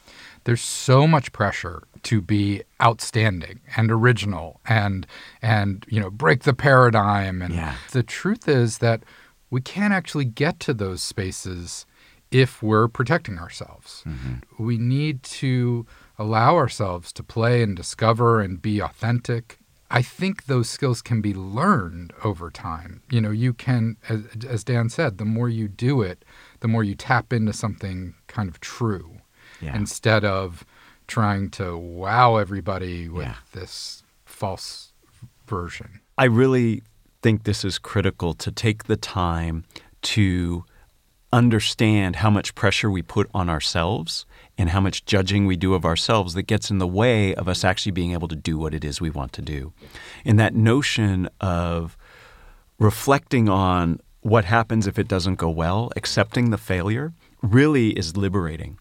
there's 0.44 0.62
so 0.62 1.06
much 1.06 1.32
pressure 1.32 1.82
to 2.02 2.20
be 2.22 2.62
outstanding 2.82 3.60
and 3.76 3.90
original 3.92 4.58
and 4.66 5.06
and 5.42 5.84
you 5.88 6.00
know 6.00 6.10
break 6.10 6.44
the 6.44 6.54
paradigm 6.54 7.42
and 7.42 7.52
Yeah. 7.54 7.74
the 7.92 8.02
truth 8.02 8.48
is 8.48 8.78
that 8.78 9.02
we 9.50 9.60
can't 9.60 9.92
actually 9.92 10.24
get 10.24 10.58
to 10.60 10.72
those 10.72 11.02
spaces 11.02 11.84
if 12.30 12.62
we're 12.62 12.88
protecting 12.88 13.38
ourselves 13.38 14.02
mm-hmm. 14.06 14.36
we 14.58 14.78
need 14.78 15.22
to 15.22 15.84
allow 16.18 16.56
ourselves 16.56 17.12
to 17.12 17.22
play 17.22 17.62
and 17.62 17.76
discover 17.76 18.40
and 18.40 18.62
be 18.62 18.80
authentic 18.80 19.58
I 19.92 20.02
think 20.02 20.44
those 20.46 20.70
skills 20.70 21.02
can 21.02 21.20
be 21.20 21.34
learned 21.34 22.12
over 22.22 22.50
time. 22.50 23.02
You 23.10 23.20
know, 23.20 23.30
you 23.32 23.52
can, 23.52 23.96
as, 24.08 24.22
as 24.48 24.62
Dan 24.64 24.88
said, 24.88 25.18
the 25.18 25.24
more 25.24 25.48
you 25.48 25.66
do 25.66 26.00
it, 26.02 26.24
the 26.60 26.68
more 26.68 26.84
you 26.84 26.94
tap 26.94 27.32
into 27.32 27.52
something 27.52 28.14
kind 28.28 28.48
of 28.48 28.60
true 28.60 29.18
Yeah. 29.60 29.74
instead 29.76 30.24
of 30.24 30.64
trying 31.08 31.50
to 31.50 31.76
wow 31.76 32.36
everybody 32.36 33.08
with 33.08 33.26
Yeah. 33.26 33.34
this 33.52 34.04
false 34.24 34.92
version. 35.48 36.00
I 36.16 36.24
really 36.26 36.82
think 37.22 37.42
this 37.42 37.64
is 37.64 37.78
critical 37.78 38.32
to 38.34 38.52
take 38.52 38.84
the 38.84 38.96
time 38.96 39.64
to 40.02 40.64
understand 41.32 42.16
how 42.16 42.30
much 42.30 42.54
pressure 42.54 42.90
we 42.90 43.02
put 43.02 43.28
on 43.34 43.48
ourselves 43.48 44.24
and 44.60 44.70
how 44.70 44.80
much 44.80 45.06
judging 45.06 45.46
we 45.46 45.56
do 45.56 45.72
of 45.72 45.86
ourselves 45.86 46.34
that 46.34 46.42
gets 46.42 46.70
in 46.70 46.76
the 46.76 46.86
way 46.86 47.34
of 47.34 47.48
us 47.48 47.64
actually 47.64 47.92
being 47.92 48.12
able 48.12 48.28
to 48.28 48.36
do 48.36 48.58
what 48.58 48.74
it 48.74 48.84
is 48.84 49.00
we 49.00 49.08
want 49.08 49.32
to 49.32 49.40
do. 49.40 49.72
And 50.24 50.38
that 50.38 50.54
notion 50.54 51.30
of 51.40 51.96
reflecting 52.78 53.48
on 53.48 54.00
what 54.20 54.44
happens 54.44 54.86
if 54.86 54.98
it 54.98 55.08
doesn't 55.08 55.36
go 55.36 55.48
well, 55.48 55.90
accepting 55.96 56.50
the 56.50 56.58
failure, 56.58 57.14
really 57.42 57.90
is 57.92 58.18
liberating. 58.18 58.78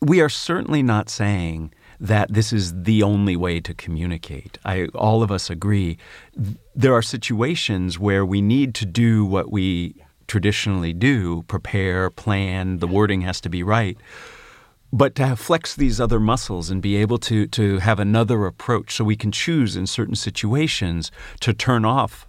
We 0.00 0.20
are 0.20 0.28
certainly 0.28 0.82
not 0.82 1.08
saying 1.08 1.72
that 2.00 2.32
this 2.32 2.52
is 2.52 2.82
the 2.82 3.04
only 3.04 3.36
way 3.36 3.60
to 3.60 3.74
communicate. 3.74 4.58
I, 4.64 4.86
all 4.96 5.22
of 5.22 5.30
us 5.30 5.48
agree. 5.48 5.96
There 6.74 6.94
are 6.94 7.02
situations 7.02 8.00
where 8.00 8.26
we 8.26 8.40
need 8.40 8.74
to 8.76 8.86
do 8.86 9.24
what 9.24 9.52
we 9.52 9.94
traditionally 10.26 10.92
do 10.92 11.44
prepare, 11.44 12.10
plan, 12.10 12.78
the 12.78 12.88
wording 12.88 13.20
has 13.20 13.40
to 13.42 13.48
be 13.48 13.62
right. 13.62 13.96
But 14.92 15.14
to 15.16 15.26
have 15.26 15.38
flex 15.38 15.74
these 15.74 16.00
other 16.00 16.18
muscles 16.18 16.70
and 16.70 16.80
be 16.80 16.96
able 16.96 17.18
to, 17.18 17.46
to 17.48 17.78
have 17.78 18.00
another 18.00 18.46
approach 18.46 18.94
so 18.94 19.04
we 19.04 19.16
can 19.16 19.30
choose 19.30 19.76
in 19.76 19.86
certain 19.86 20.14
situations 20.14 21.10
to 21.40 21.52
turn 21.52 21.84
off 21.84 22.26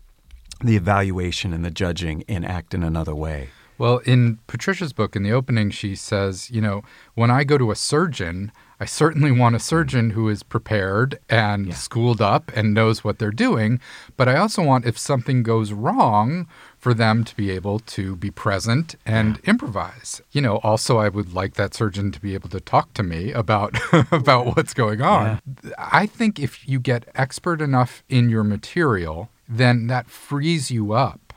the 0.61 0.75
evaluation 0.75 1.53
and 1.53 1.63
the 1.63 1.71
judging 1.71 2.23
and 2.27 2.45
act 2.45 2.73
in 2.73 2.83
another 2.83 3.15
way. 3.15 3.49
Well, 3.77 3.99
in 3.99 4.39
Patricia's 4.47 4.91
book, 4.91 5.15
in 5.15 5.23
the 5.23 5.31
opening, 5.31 5.69
she 5.69 5.95
says, 5.95 6.51
you 6.51 6.59
know, 6.59 6.83
when 7.15 7.31
I 7.31 7.45
go 7.45 7.57
to 7.57 7.71
a 7.71 7.77
surgeon, 7.77 8.51
I 8.79 8.85
certainly 8.85 9.31
want 9.31 9.55
a 9.55 9.59
surgeon 9.59 10.11
who 10.11 10.29
is 10.29 10.41
prepared 10.41 11.19
and 11.29 11.67
yeah. 11.67 11.73
schooled 11.73 12.21
up 12.21 12.51
and 12.55 12.73
knows 12.73 13.03
what 13.03 13.19
they're 13.19 13.31
doing. 13.31 13.79
But 14.15 14.29
I 14.29 14.37
also 14.37 14.63
want, 14.63 14.85
if 14.85 14.97
something 14.97 15.43
goes 15.43 15.73
wrong, 15.73 16.47
for 16.77 16.93
them 16.93 17.25
to 17.25 17.35
be 17.35 17.51
able 17.51 17.79
to 17.79 18.15
be 18.15 18.31
present 18.31 18.95
and 19.05 19.39
yeah. 19.43 19.49
improvise. 19.49 20.21
You 20.31 20.41
know, 20.41 20.57
also 20.57 20.97
I 20.97 21.09
would 21.09 21.33
like 21.33 21.55
that 21.55 21.73
surgeon 21.73 22.11
to 22.13 22.21
be 22.21 22.33
able 22.33 22.49
to 22.49 22.61
talk 22.61 22.93
to 22.93 23.03
me 23.03 23.33
about 23.33 23.77
about 24.11 24.55
what's 24.55 24.73
going 24.73 25.01
on. 25.01 25.41
Yeah. 25.63 25.71
I 25.77 26.05
think 26.05 26.39
if 26.39 26.67
you 26.67 26.79
get 26.79 27.09
expert 27.15 27.61
enough 27.61 28.01
in 28.07 28.29
your 28.29 28.45
material, 28.45 29.29
then 29.47 29.87
that 29.87 30.09
frees 30.09 30.71
you 30.71 30.93
up 30.93 31.33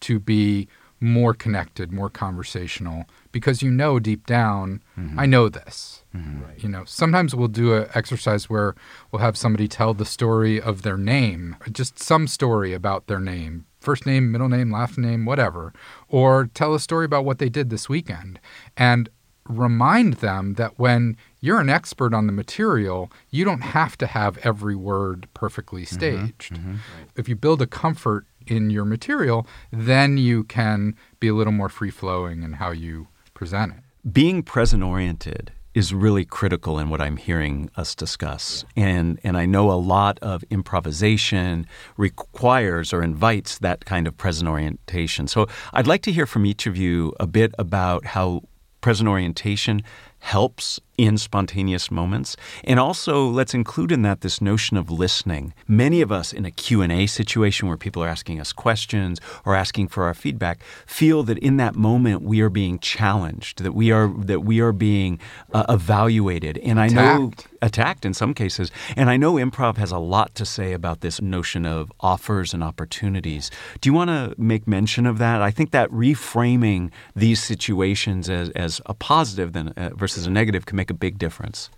to 0.00 0.18
be 0.18 0.68
more 1.00 1.34
connected, 1.34 1.90
more 1.90 2.10
conversational, 2.10 3.06
because 3.32 3.62
you 3.62 3.70
know 3.70 3.98
deep 3.98 4.26
down, 4.26 4.82
mm-hmm. 4.98 5.18
I 5.18 5.26
know 5.26 5.48
this. 5.48 6.04
Mm-hmm. 6.14 6.42
Right. 6.42 6.62
You 6.62 6.68
know, 6.68 6.84
sometimes 6.84 7.34
we'll 7.34 7.48
do 7.48 7.74
an 7.74 7.88
exercise 7.94 8.48
where 8.48 8.74
we'll 9.10 9.22
have 9.22 9.36
somebody 9.36 9.66
tell 9.66 9.94
the 9.94 10.04
story 10.04 10.60
of 10.60 10.82
their 10.82 10.98
name, 10.98 11.56
just 11.72 11.98
some 11.98 12.26
story 12.28 12.74
about 12.74 13.06
their 13.06 13.20
name, 13.20 13.64
first 13.80 14.06
name, 14.06 14.30
middle 14.30 14.48
name, 14.48 14.70
last 14.70 14.98
name, 14.98 15.24
whatever, 15.24 15.72
or 16.08 16.50
tell 16.54 16.74
a 16.74 16.80
story 16.80 17.06
about 17.06 17.24
what 17.24 17.38
they 17.38 17.48
did 17.48 17.70
this 17.70 17.88
weekend. 17.88 18.38
And 18.76 19.08
remind 19.48 20.14
them 20.14 20.54
that 20.54 20.78
when 20.78 21.16
you're 21.40 21.60
an 21.60 21.70
expert 21.70 22.14
on 22.14 22.26
the 22.26 22.32
material, 22.32 23.10
you 23.30 23.44
don't 23.44 23.62
have 23.62 23.96
to 23.98 24.06
have 24.06 24.38
every 24.38 24.76
word 24.76 25.26
perfectly 25.34 25.82
mm-hmm. 25.82 25.94
staged. 25.94 26.54
Mm-hmm, 26.54 26.70
mm-hmm. 26.70 27.02
If 27.16 27.28
you 27.28 27.36
build 27.36 27.62
a 27.62 27.66
comfort 27.66 28.26
in 28.46 28.70
your 28.70 28.84
material, 28.84 29.46
then 29.70 30.18
you 30.18 30.44
can 30.44 30.94
be 31.20 31.28
a 31.28 31.34
little 31.34 31.52
more 31.52 31.68
free 31.68 31.90
flowing 31.90 32.42
in 32.42 32.54
how 32.54 32.70
you 32.70 33.08
present 33.42 33.72
it. 33.72 34.12
Being 34.12 34.44
present 34.44 34.84
oriented 34.84 35.50
is 35.74 35.92
really 35.92 36.24
critical 36.24 36.78
in 36.78 36.90
what 36.90 37.00
I'm 37.00 37.16
hearing 37.16 37.68
us 37.76 37.92
discuss. 37.96 38.64
Yeah. 38.76 38.86
And 38.86 39.20
and 39.24 39.36
I 39.36 39.46
know 39.46 39.72
a 39.72 39.80
lot 39.94 40.16
of 40.20 40.44
improvisation 40.50 41.66
requires 41.96 42.92
or 42.92 43.02
invites 43.02 43.58
that 43.58 43.84
kind 43.84 44.06
of 44.06 44.16
present 44.16 44.48
orientation. 44.48 45.26
So 45.26 45.48
I'd 45.72 45.88
like 45.88 46.02
to 46.02 46.12
hear 46.12 46.26
from 46.26 46.46
each 46.46 46.68
of 46.68 46.76
you 46.76 47.14
a 47.18 47.26
bit 47.26 47.52
about 47.58 48.04
how 48.04 48.42
present 48.80 49.08
orientation 49.08 49.82
helps 50.22 50.80
in 50.96 51.18
spontaneous 51.18 51.90
moments. 51.90 52.36
And 52.62 52.78
also 52.78 53.26
let's 53.26 53.54
include 53.54 53.90
in 53.90 54.02
that 54.02 54.20
this 54.20 54.40
notion 54.40 54.76
of 54.76 54.88
listening. 54.88 55.52
Many 55.66 56.00
of 56.00 56.12
us 56.12 56.32
in 56.32 56.46
a 56.46 56.50
q&a 56.50 57.06
situation 57.06 57.66
where 57.66 57.76
people 57.76 58.04
are 58.04 58.08
asking 58.08 58.40
us 58.40 58.52
questions 58.52 59.20
or 59.44 59.56
asking 59.56 59.88
for 59.88 60.04
our 60.04 60.14
feedback 60.14 60.62
feel 60.86 61.24
that 61.24 61.38
in 61.38 61.56
that 61.56 61.74
moment 61.74 62.22
we 62.22 62.40
are 62.40 62.48
being 62.48 62.78
challenged 62.78 63.64
that 63.64 63.72
we 63.72 63.90
are 63.90 64.08
that 64.16 64.40
we 64.40 64.60
are 64.60 64.72
being 64.72 65.18
uh, 65.52 65.64
evaluated. 65.68 66.56
And 66.58 66.78
i 66.78 66.86
know 66.86 67.32
attacked 67.62 68.04
in 68.04 68.12
some 68.12 68.34
cases. 68.34 68.70
And 68.96 69.08
i 69.08 69.16
know 69.16 69.34
improv 69.34 69.76
has 69.76 69.92
a 69.92 69.98
lot 69.98 70.34
to 70.34 70.44
say 70.44 70.72
about 70.72 71.00
this 71.00 71.22
notion 71.22 71.64
of 71.64 71.92
offers 72.00 72.52
and 72.52 72.62
opportunities. 72.62 73.50
Do 73.80 73.88
you 73.88 73.94
want 73.94 74.10
to 74.10 74.34
make 74.36 74.66
mention 74.66 75.06
of 75.06 75.18
that? 75.18 75.40
I 75.40 75.50
think 75.50 75.70
that 75.70 75.88
reframing 75.90 76.90
these 77.14 77.42
situations 77.42 78.28
as, 78.28 78.50
as 78.50 78.80
a 78.86 78.94
positive 78.94 79.52
than, 79.52 79.68
uh, 79.70 79.90
versus 79.94 80.26
a 80.26 80.30
negative 80.30 80.66
can 80.66 80.76
make 80.76 80.90
a 80.90 80.94
big 80.94 81.18
difference. 81.18 81.70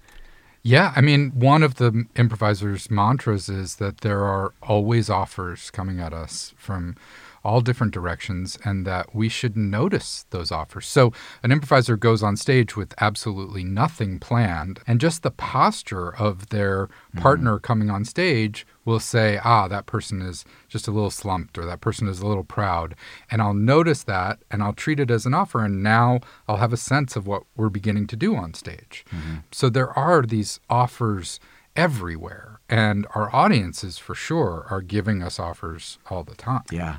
Yeah, 0.66 0.94
I 0.96 1.02
mean, 1.02 1.30
one 1.34 1.62
of 1.62 1.74
the 1.74 2.06
improvisers' 2.16 2.90
mantras 2.90 3.50
is 3.50 3.76
that 3.76 3.98
there 3.98 4.24
are 4.24 4.54
always 4.62 5.10
offers 5.10 5.70
coming 5.70 6.00
at 6.00 6.14
us 6.14 6.54
from 6.56 6.96
all 7.44 7.60
different 7.60 7.92
directions 7.92 8.58
and 8.64 8.86
that 8.86 9.14
we 9.14 9.28
should 9.28 9.56
notice 9.56 10.26
those 10.30 10.50
offers. 10.50 10.86
So, 10.86 11.12
an 11.42 11.52
improviser 11.52 11.96
goes 11.96 12.22
on 12.22 12.36
stage 12.36 12.76
with 12.76 12.94
absolutely 13.00 13.64
nothing 13.64 14.18
planned, 14.18 14.80
and 14.86 15.00
just 15.00 15.22
the 15.22 15.30
posture 15.30 16.14
of 16.14 16.48
their 16.48 16.86
mm-hmm. 16.86 17.20
partner 17.20 17.58
coming 17.58 17.90
on 17.90 18.04
stage 18.04 18.66
will 18.84 19.00
say, 19.00 19.40
ah, 19.44 19.66
that 19.68 19.86
person 19.86 20.20
is 20.22 20.44
just 20.68 20.86
a 20.86 20.90
little 20.90 21.10
slumped 21.10 21.56
or 21.56 21.64
that 21.64 21.80
person 21.80 22.08
is 22.08 22.20
a 22.20 22.26
little 22.26 22.44
proud. 22.44 22.94
And 23.30 23.40
I'll 23.40 23.54
notice 23.54 24.02
that 24.04 24.40
and 24.50 24.62
I'll 24.62 24.72
treat 24.72 25.00
it 25.00 25.10
as 25.10 25.26
an 25.26 25.34
offer. 25.34 25.64
And 25.64 25.82
now 25.82 26.20
I'll 26.48 26.58
have 26.58 26.72
a 26.72 26.78
sense 26.78 27.16
of 27.16 27.26
what 27.26 27.44
we're 27.56 27.70
beginning 27.70 28.06
to 28.08 28.16
do 28.16 28.36
on 28.36 28.54
stage. 28.54 29.04
Mm-hmm. 29.10 29.36
So 29.52 29.70
there 29.70 29.96
are 29.98 30.22
these 30.22 30.60
offers 30.68 31.40
everywhere. 31.76 32.60
And 32.68 33.06
our 33.14 33.34
audiences, 33.34 33.98
for 33.98 34.14
sure, 34.14 34.66
are 34.70 34.80
giving 34.80 35.22
us 35.22 35.38
offers 35.38 35.98
all 36.10 36.24
the 36.24 36.34
time. 36.34 36.62
Yeah. 36.70 36.98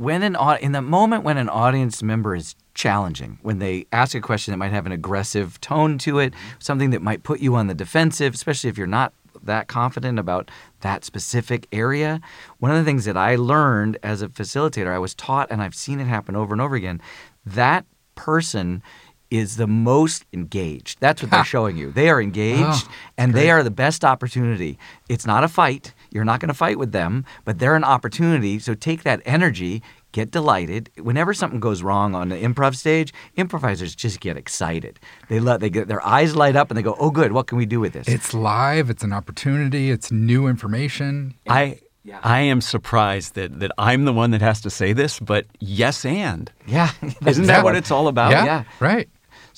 When 0.00 0.22
an 0.22 0.34
in 0.62 0.72
the 0.72 0.80
moment 0.80 1.24
when 1.24 1.36
an 1.36 1.50
audience 1.50 2.02
member 2.02 2.34
is 2.34 2.56
challenging, 2.72 3.38
when 3.42 3.58
they 3.58 3.84
ask 3.92 4.14
a 4.14 4.20
question 4.22 4.50
that 4.50 4.56
might 4.56 4.72
have 4.72 4.86
an 4.86 4.92
aggressive 4.92 5.60
tone 5.60 5.98
to 5.98 6.20
it, 6.20 6.32
mm-hmm. 6.32 6.56
something 6.58 6.88
that 6.88 7.02
might 7.02 7.22
put 7.22 7.40
you 7.40 7.54
on 7.54 7.66
the 7.66 7.74
defensive, 7.74 8.32
especially 8.32 8.70
if 8.70 8.78
you're 8.78 8.86
not 8.86 9.12
that 9.42 9.68
confident 9.68 10.18
about 10.18 10.50
that 10.80 11.04
specific 11.04 11.66
area. 11.70 12.18
One 12.60 12.70
of 12.70 12.78
the 12.78 12.84
things 12.84 13.04
that 13.04 13.18
I 13.18 13.36
learned 13.36 13.98
as 14.02 14.22
a 14.22 14.28
facilitator, 14.30 14.88
I 14.88 14.98
was 14.98 15.14
taught, 15.14 15.50
and 15.50 15.60
I've 15.60 15.74
seen 15.74 16.00
it 16.00 16.06
happen 16.06 16.34
over 16.34 16.54
and 16.54 16.62
over 16.62 16.76
again, 16.76 17.02
that 17.44 17.84
person 18.14 18.82
is 19.30 19.56
the 19.56 19.66
most 19.66 20.24
engaged. 20.32 20.98
That's 21.00 21.22
what 21.22 21.30
they're 21.30 21.44
showing 21.44 21.76
you. 21.76 21.92
They 21.92 22.08
are 22.08 22.20
engaged 22.20 22.86
oh, 22.88 22.92
and 23.16 23.32
great. 23.32 23.42
they 23.42 23.50
are 23.50 23.62
the 23.62 23.70
best 23.70 24.04
opportunity. 24.04 24.78
It's 25.08 25.26
not 25.26 25.44
a 25.44 25.48
fight. 25.48 25.94
You're 26.10 26.24
not 26.24 26.40
going 26.40 26.48
to 26.48 26.54
fight 26.54 26.78
with 26.78 26.92
them, 26.92 27.24
but 27.44 27.58
they're 27.58 27.76
an 27.76 27.84
opportunity. 27.84 28.58
So 28.58 28.74
take 28.74 29.04
that 29.04 29.22
energy, 29.24 29.82
get 30.12 30.32
delighted. 30.32 30.90
Whenever 31.00 31.32
something 31.32 31.60
goes 31.60 31.82
wrong 31.82 32.14
on 32.14 32.28
the 32.30 32.36
improv 32.36 32.74
stage, 32.76 33.12
improvisers 33.36 33.94
just 33.94 34.20
get 34.20 34.36
excited. 34.36 34.98
They 35.28 35.38
let 35.38 35.60
they 35.60 35.70
get 35.70 35.86
their 35.86 36.04
eyes 36.04 36.34
light 36.34 36.56
up 36.56 36.70
and 36.70 36.76
they 36.76 36.82
go, 36.82 36.96
"Oh, 36.98 37.10
good! 37.10 37.32
What 37.32 37.46
can 37.46 37.58
we 37.58 37.66
do 37.66 37.78
with 37.78 37.92
this?" 37.92 38.08
It's 38.08 38.34
live. 38.34 38.90
It's 38.90 39.04
an 39.04 39.12
opportunity. 39.12 39.90
It's 39.90 40.10
new 40.10 40.46
information. 40.46 41.34
I. 41.48 41.80
Yeah. 42.02 42.18
I 42.22 42.40
am 42.40 42.62
surprised 42.62 43.34
that, 43.34 43.60
that 43.60 43.72
I'm 43.76 44.06
the 44.06 44.12
one 44.14 44.30
that 44.30 44.40
has 44.40 44.62
to 44.62 44.70
say 44.70 44.94
this, 44.94 45.20
but 45.20 45.44
yes, 45.60 46.06
and 46.06 46.50
yeah, 46.66 46.92
isn't 47.26 47.44
that 47.44 47.62
what 47.62 47.76
it's 47.76 47.90
all 47.90 48.08
about? 48.08 48.30
Yeah, 48.30 48.46
yeah. 48.46 48.64
right. 48.80 49.06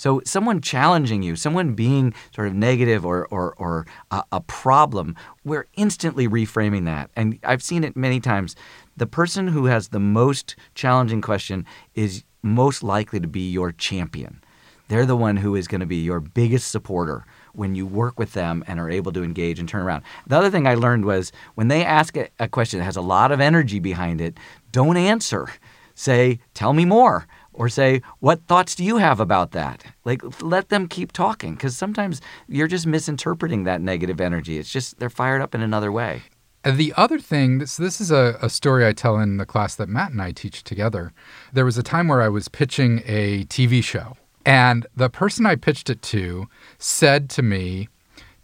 So 0.02 0.20
someone 0.24 0.60
challenging 0.60 1.22
you, 1.22 1.36
someone 1.36 1.74
being 1.74 2.12
sort 2.34 2.48
of 2.48 2.54
negative 2.54 3.06
or 3.06 3.28
or, 3.28 3.54
or 3.56 3.86
a, 4.10 4.24
a 4.32 4.40
problem, 4.40 5.14
we're 5.44 5.68
instantly 5.74 6.26
reframing 6.26 6.86
that, 6.86 7.12
and 7.14 7.38
I've 7.44 7.62
seen 7.62 7.84
it 7.84 7.96
many 7.96 8.18
times 8.18 8.56
the 8.96 9.06
person 9.06 9.46
who 9.46 9.66
has 9.66 9.90
the 9.90 10.00
most 10.00 10.56
challenging 10.74 11.20
question 11.20 11.64
is 11.94 12.24
most 12.42 12.82
likely 12.82 13.20
to 13.20 13.28
be 13.28 13.48
your 13.48 13.70
champion. 13.70 14.42
They're 14.88 15.06
the 15.06 15.16
one 15.16 15.36
who 15.36 15.54
is 15.54 15.68
going 15.68 15.82
to 15.82 15.86
be 15.86 16.02
your 16.02 16.18
biggest 16.18 16.72
supporter 16.72 17.24
when 17.52 17.76
you 17.76 17.86
work 17.86 18.18
with 18.18 18.32
them 18.32 18.64
and 18.66 18.80
are 18.80 18.90
able 18.90 19.12
to 19.12 19.22
engage 19.22 19.60
and 19.60 19.68
turn 19.68 19.82
around. 19.82 20.02
The 20.26 20.36
other 20.36 20.50
thing 20.50 20.66
I 20.66 20.74
learned 20.74 21.04
was 21.04 21.30
when 21.54 21.68
they 21.68 21.84
ask 21.84 22.16
a, 22.16 22.48
question 22.48 22.80
that 22.80 22.86
has 22.86 22.96
a 22.96 23.02
lot 23.02 23.30
of 23.30 23.40
energy 23.40 23.78
behind 23.78 24.20
it, 24.20 24.36
don't 24.72 24.96
answer. 24.96 25.46
Say, 25.94 26.40
tell 26.54 26.72
me 26.72 26.84
more. 26.84 27.28
Or 27.54 27.68
say, 27.68 28.00
what 28.20 28.46
thoughts 28.46 28.74
do 28.74 28.82
you 28.82 28.96
have 28.96 29.20
about 29.20 29.52
that? 29.52 29.84
Like, 30.04 30.22
let 30.42 30.70
them 30.70 30.88
keep 30.88 31.12
talking 31.12 31.54
because 31.54 31.76
sometimes 31.76 32.20
you're 32.48 32.66
just 32.66 32.86
misinterpreting 32.86 33.64
that 33.64 33.80
negative 33.82 34.20
energy. 34.20 34.58
It's 34.58 34.72
just 34.72 34.98
they're 34.98 35.10
fired 35.10 35.42
up 35.42 35.54
in 35.54 35.60
another 35.60 35.92
way. 35.92 36.22
The 36.64 36.94
other 36.96 37.18
thing, 37.18 37.58
this, 37.58 37.76
this 37.76 38.00
is 38.00 38.12
a, 38.12 38.38
a, 38.40 38.48
story 38.48 38.86
I 38.86 38.92
tell 38.92 39.18
in 39.18 39.36
the 39.36 39.44
class 39.44 39.74
that 39.74 39.88
Matt 39.88 40.12
and 40.12 40.22
I 40.22 40.30
teach 40.30 40.62
together. 40.62 41.12
There 41.52 41.64
was 41.64 41.76
a 41.76 41.82
time 41.82 42.06
where 42.06 42.22
I 42.22 42.28
was 42.28 42.46
pitching 42.46 43.02
a 43.04 43.44
TV 43.46 43.82
show, 43.82 44.16
and 44.46 44.86
the 44.94 45.10
person 45.10 45.44
I 45.44 45.56
pitched 45.56 45.90
it 45.90 46.02
to 46.02 46.46
said 46.78 47.28
to 47.30 47.42
me, 47.42 47.88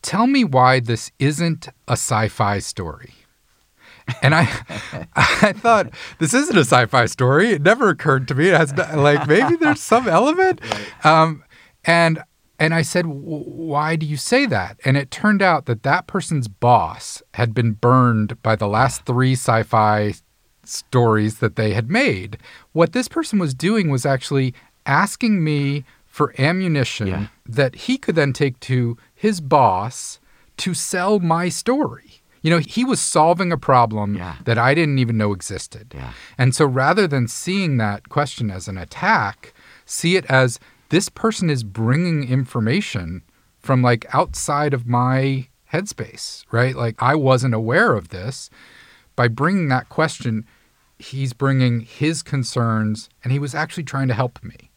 Tell 0.03 0.27
me 0.27 0.43
why 0.43 0.81
this 0.81 1.12
isn't 1.21 1.69
a 1.87 1.93
sci 1.93 2.29
fi 2.29 2.59
story. 2.59 3.15
And 4.23 4.35
I, 4.35 4.43
I 5.17 5.53
thought 5.53 5.91
this 6.19 6.35
isn't 6.35 6.57
a 6.57 6.61
sci-fi 6.65 7.07
story. 7.07 7.50
It 7.50 7.62
never 7.62 7.88
occurred 7.88 8.29
to 8.29 8.35
me. 8.35 8.49
It 8.49 8.57
has 8.57 8.73
no- 8.73 9.00
like 9.03 9.27
maybe 9.27 9.57
there's 9.57 9.81
some 9.83 10.09
element. 10.09 10.61
Um, 11.05 11.45
and 11.85 12.23
and 12.59 12.75
I 12.75 12.83
said, 12.83 13.07
why 13.07 13.95
do 13.95 14.05
you 14.05 14.17
say 14.17 14.45
that? 14.47 14.81
And 14.85 14.97
it 14.97 15.12
turned 15.12 15.43
out 15.43 15.67
that 15.67 15.85
that 15.85 16.09
person's 16.09 16.49
boss 16.49 17.23
had 17.35 17.55
been 17.55 17.73
burned 17.73 18.43
by 18.43 18.57
the 18.57 18.67
last 18.67 19.05
three 19.07 19.35
sci-fi 19.35 20.15
stories 20.65 21.38
that 21.38 21.55
they 21.57 21.73
had 21.73 21.88
made. 21.88 22.37
What 22.73 22.93
this 22.93 23.07
person 23.09 23.38
was 23.38 23.55
doing 23.55 23.91
was 23.91 24.05
actually 24.05 24.55
asking 24.87 25.43
me 25.45 25.85
for 26.07 26.35
ammunition 26.38 27.07
Yeah. 27.07 27.27
that 27.47 27.75
he 27.77 27.97
could 27.97 28.17
then 28.17 28.33
take 28.33 28.59
to 28.61 28.97
his 29.15 29.41
boss 29.41 30.19
to 30.59 30.75
sell 30.75 31.21
my 31.21 31.49
story. 31.49 32.18
You 32.42 32.50
know, 32.50 32.59
he 32.59 32.85
was 32.85 33.00
solving 33.00 33.50
a 33.52 33.57
problem 33.59 34.14
Yeah. 34.14 34.37
that 34.45 34.59
I 34.59 34.75
didn't 34.75 34.99
even 34.99 35.16
know 35.16 35.33
existed. 35.33 35.92
Yeah. 35.95 36.12
And 36.37 36.54
so 36.54 36.64
rather 36.64 37.07
than 37.07 37.26
seeing 37.28 37.76
that 37.78 38.09
question 38.09 38.50
as 38.50 38.68
an 38.68 38.78
attack, 38.78 39.52
see 39.85 40.16
it 40.16 40.25
as 40.26 40.59
this 40.90 41.09
person 41.09 41.50
is 41.50 41.64
bringing 41.64 42.28
information 42.28 43.23
from 43.59 43.83
like 43.83 44.07
outside 44.14 44.73
of 44.73 44.87
my 44.87 45.49
headspace, 45.73 46.45
right? 46.50 46.75
Like 46.76 46.95
I 47.02 47.14
wasn't 47.14 47.54
aware 47.54 47.95
of 47.95 48.09
this. 48.09 48.49
By 49.16 49.28
bringing 49.28 49.68
that 49.68 49.88
question, 49.88 50.47
he's 50.99 51.33
bringing 51.33 51.80
his 51.80 52.23
concerns 52.23 53.09
and 53.23 53.33
he 53.33 53.38
was 53.38 53.54
actually 53.54 53.85
trying 53.85 54.09
to 54.09 54.14
help 54.14 54.42
me. 54.42 54.68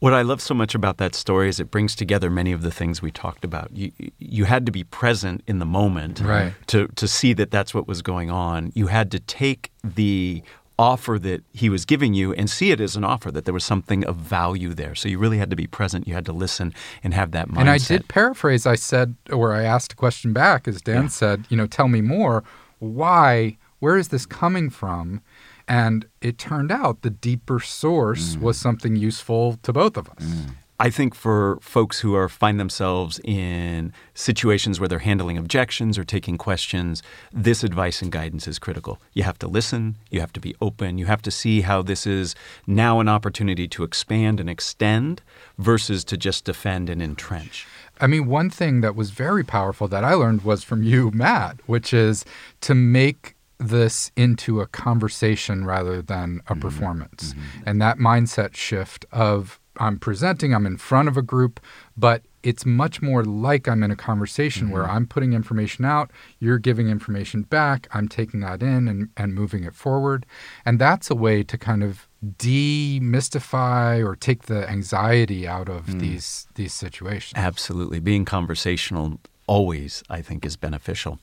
What 0.00 0.12
I 0.12 0.22
love 0.22 0.42
so 0.42 0.54
much 0.54 0.74
about 0.74 0.98
that 0.98 1.14
story 1.14 1.48
is 1.48 1.58
it 1.60 1.70
brings 1.70 1.94
together 1.94 2.28
many 2.28 2.52
of 2.52 2.60
the 2.62 2.70
things 2.70 3.00
we 3.00 3.10
talked 3.10 3.44
about. 3.44 3.70
You 3.72 3.90
you 4.18 4.44
had 4.44 4.66
to 4.66 4.72
be 4.72 4.84
present 4.84 5.42
in 5.46 5.58
the 5.60 5.66
moment 5.66 6.20
Right. 6.20 6.52
to 6.68 6.88
to 6.88 7.08
see 7.08 7.32
that 7.34 7.50
that's 7.50 7.72
what 7.74 7.86
was 7.88 8.02
going 8.02 8.30
on. 8.30 8.70
You 8.74 8.88
had 8.88 9.10
to 9.12 9.20
take 9.20 9.70
the 9.82 10.42
offer 10.76 11.20
that 11.20 11.40
he 11.52 11.68
was 11.70 11.84
giving 11.84 12.14
you 12.14 12.32
and 12.34 12.50
see 12.50 12.72
it 12.72 12.80
as 12.80 12.96
an 12.96 13.04
offer 13.04 13.30
that 13.30 13.44
there 13.44 13.54
was 13.54 13.62
something 13.64 14.04
of 14.04 14.16
value 14.16 14.74
there. 14.74 14.94
So 14.96 15.08
you 15.08 15.18
really 15.20 15.38
had 15.38 15.48
to 15.50 15.56
be 15.56 15.68
present. 15.68 16.08
You 16.08 16.14
had 16.14 16.26
to 16.26 16.32
listen 16.32 16.74
and 17.04 17.14
have 17.14 17.30
that 17.30 17.48
mindset. 17.48 17.60
And 17.60 17.70
I 17.70 17.78
did 17.78 18.08
paraphrase. 18.08 18.66
I 18.66 18.74
said, 18.74 19.14
or 19.32 19.54
I 19.54 19.62
asked 19.62 19.92
a 19.92 19.96
question 19.96 20.32
back, 20.32 20.66
as 20.66 20.82
Dan 20.82 21.08
said, 21.08 21.46
you 21.48 21.56
know, 21.56 21.68
tell 21.68 21.86
me 21.86 22.00
more. 22.00 22.42
Why? 22.80 23.56
Where 23.78 23.96
is 23.96 24.08
this 24.08 24.26
coming 24.26 24.68
from? 24.68 25.20
And 25.66 26.06
it 26.20 26.38
turned 26.38 26.70
out 26.70 27.02
the 27.02 27.10
deeper 27.10 27.60
source 27.60 28.36
mm. 28.36 28.40
was 28.40 28.58
something 28.58 28.96
useful 28.96 29.58
to 29.62 29.72
both 29.72 29.96
of 29.96 30.08
us. 30.10 30.24
Mm. 30.24 30.50
I 30.80 30.90
think 30.90 31.14
for 31.14 31.58
folks 31.60 32.00
who 32.00 32.16
are 32.16 32.28
find 32.28 32.58
themselves 32.58 33.20
in 33.22 33.92
situations 34.12 34.80
where 34.80 34.88
they're 34.88 34.98
handling 34.98 35.38
objections 35.38 35.96
or 35.96 36.04
taking 36.04 36.36
questions, 36.36 37.00
this 37.32 37.62
advice 37.62 38.02
and 38.02 38.10
guidance 38.10 38.48
is 38.48 38.58
critical. 38.58 39.00
You 39.12 39.22
have 39.22 39.38
to 39.38 39.46
listen, 39.46 39.96
you 40.10 40.18
have 40.18 40.32
to 40.32 40.40
be 40.40 40.56
open, 40.60 40.98
you 40.98 41.06
have 41.06 41.22
to 41.22 41.30
see 41.30 41.60
how 41.60 41.82
this 41.82 42.08
is 42.08 42.34
now 42.66 42.98
an 42.98 43.08
opportunity 43.08 43.68
to 43.68 43.84
expand 43.84 44.40
and 44.40 44.50
extend 44.50 45.22
versus 45.58 46.02
to 46.04 46.16
just 46.16 46.44
defend 46.44 46.90
and 46.90 47.00
entrench. 47.00 47.68
I 48.00 48.08
mean, 48.08 48.26
one 48.26 48.50
thing 48.50 48.80
that 48.80 48.96
was 48.96 49.10
very 49.10 49.44
powerful 49.44 49.86
that 49.88 50.02
I 50.02 50.14
learned 50.14 50.42
was 50.42 50.64
from 50.64 50.82
you, 50.82 51.12
Matt, 51.12 51.60
which 51.66 51.94
is 51.94 52.24
to 52.62 52.74
make 52.74 53.36
this 53.58 54.10
into 54.16 54.60
a 54.60 54.66
conversation 54.66 55.64
rather 55.64 56.02
than 56.02 56.40
a 56.46 56.52
mm-hmm. 56.52 56.60
performance. 56.60 57.32
Mm-hmm. 57.32 57.62
And 57.66 57.82
that 57.82 57.98
mindset 57.98 58.54
shift 58.54 59.06
of 59.12 59.60
I'm 59.78 59.98
presenting, 59.98 60.54
I'm 60.54 60.66
in 60.66 60.76
front 60.76 61.08
of 61.08 61.16
a 61.16 61.22
group, 61.22 61.60
but 61.96 62.22
it's 62.42 62.66
much 62.66 63.00
more 63.00 63.24
like 63.24 63.66
I'm 63.66 63.82
in 63.82 63.90
a 63.90 63.96
conversation 63.96 64.70
where 64.70 64.82
mm-hmm. 64.84 64.96
I'm 64.96 65.06
putting 65.06 65.32
information 65.32 65.84
out, 65.84 66.10
you're 66.38 66.58
giving 66.58 66.88
information 66.88 67.42
back, 67.42 67.88
I'm 67.92 68.06
taking 68.06 68.40
that 68.40 68.62
in 68.62 68.86
and, 68.86 69.08
and 69.16 69.34
moving 69.34 69.64
it 69.64 69.74
forward. 69.74 70.26
And 70.64 70.78
that's 70.78 71.10
a 71.10 71.14
way 71.14 71.42
to 71.42 71.58
kind 71.58 71.82
of 71.82 72.06
demystify 72.24 74.04
or 74.04 74.14
take 74.14 74.42
the 74.42 74.68
anxiety 74.68 75.46
out 75.46 75.68
of 75.68 75.86
mm. 75.86 76.00
these 76.00 76.46
these 76.54 76.72
situations. 76.72 77.32
Absolutely. 77.36 78.00
Being 78.00 78.24
conversational 78.24 79.20
always, 79.46 80.02
I 80.08 80.22
think, 80.22 80.46
is 80.46 80.56
beneficial. 80.56 81.18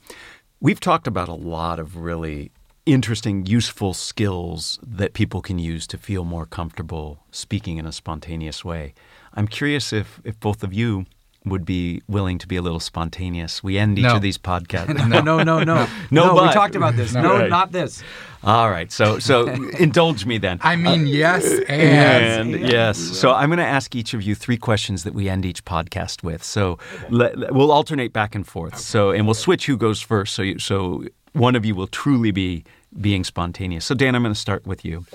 We've 0.64 0.78
talked 0.78 1.08
about 1.08 1.28
a 1.28 1.34
lot 1.34 1.80
of 1.80 1.96
really 1.96 2.52
interesting, 2.86 3.46
useful 3.46 3.94
skills 3.94 4.78
that 4.80 5.12
people 5.12 5.42
can 5.42 5.58
use 5.58 5.88
to 5.88 5.98
feel 5.98 6.24
more 6.24 6.46
comfortable 6.46 7.18
speaking 7.32 7.78
in 7.78 7.84
a 7.84 7.90
spontaneous 7.90 8.64
way. 8.64 8.94
I'm 9.34 9.48
curious 9.48 9.92
if, 9.92 10.20
if 10.22 10.38
both 10.38 10.62
of 10.62 10.72
you 10.72 11.06
would 11.44 11.64
be 11.64 12.02
willing 12.08 12.38
to 12.38 12.46
be 12.46 12.56
a 12.56 12.62
little 12.62 12.80
spontaneous. 12.80 13.62
We 13.62 13.76
end 13.78 13.98
each 13.98 14.04
No. 14.04 14.16
of 14.16 14.22
these 14.22 14.38
podcasts. 14.38 14.94
no, 15.08 15.20
no, 15.20 15.42
no, 15.42 15.62
no. 15.64 15.86
No, 16.10 16.34
we 16.34 16.40
but. 16.40 16.52
talked 16.52 16.76
about 16.76 16.94
this. 16.96 17.12
No, 17.14 17.34
Right. 17.38 17.50
not 17.50 17.72
this. 17.72 18.02
All 18.44 18.70
right. 18.70 18.90
So 18.92 19.18
so 19.18 19.46
indulge 19.78 20.24
me 20.26 20.38
then. 20.38 20.58
I 20.62 20.76
mean, 20.76 21.02
uh, 21.02 21.04
yes, 21.04 21.44
and, 21.68 22.54
And 22.54 22.60
yes. 22.68 22.98
So 22.98 23.32
I'm 23.32 23.48
going 23.48 23.58
to 23.58 23.64
ask 23.64 23.94
each 23.94 24.14
of 24.14 24.22
you 24.22 24.34
three 24.34 24.56
questions 24.56 25.04
that 25.04 25.14
we 25.14 25.28
end 25.28 25.44
each 25.44 25.64
podcast 25.64 26.22
with. 26.22 26.42
So 26.44 26.78
let, 27.10 27.52
we'll 27.54 27.70
alternate 27.72 28.12
back 28.12 28.34
and 28.34 28.46
forth. 28.46 28.78
So 28.78 29.10
and 29.10 29.26
we'll 29.26 29.34
switch 29.34 29.66
who 29.66 29.76
goes 29.76 30.00
first. 30.00 30.34
So 30.34 30.42
you, 30.42 30.58
so 30.58 31.04
one 31.34 31.56
of 31.56 31.64
you 31.64 31.74
will 31.74 31.86
truly 31.86 32.30
be 32.30 32.64
being 33.00 33.24
spontaneous. 33.24 33.84
So 33.84 33.94
Dan, 33.94 34.14
I'm 34.14 34.22
going 34.22 34.34
to 34.34 34.40
start 34.40 34.66
with 34.66 34.84
you. 34.84 35.06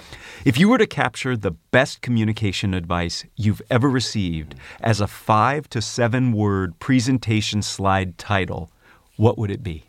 If 0.45 0.57
you 0.57 0.69
were 0.69 0.77
to 0.77 0.87
capture 0.87 1.37
the 1.37 1.51
best 1.51 2.01
communication 2.01 2.73
advice 2.73 3.25
you've 3.35 3.61
ever 3.69 3.89
received 3.89 4.55
as 4.81 4.99
a 5.01 5.07
5 5.07 5.69
to 5.69 5.81
7 5.81 6.31
word 6.33 6.77
presentation 6.79 7.61
slide 7.61 8.17
title, 8.17 8.71
what 9.15 9.37
would 9.37 9.51
it 9.51 9.63
be? 9.63 9.83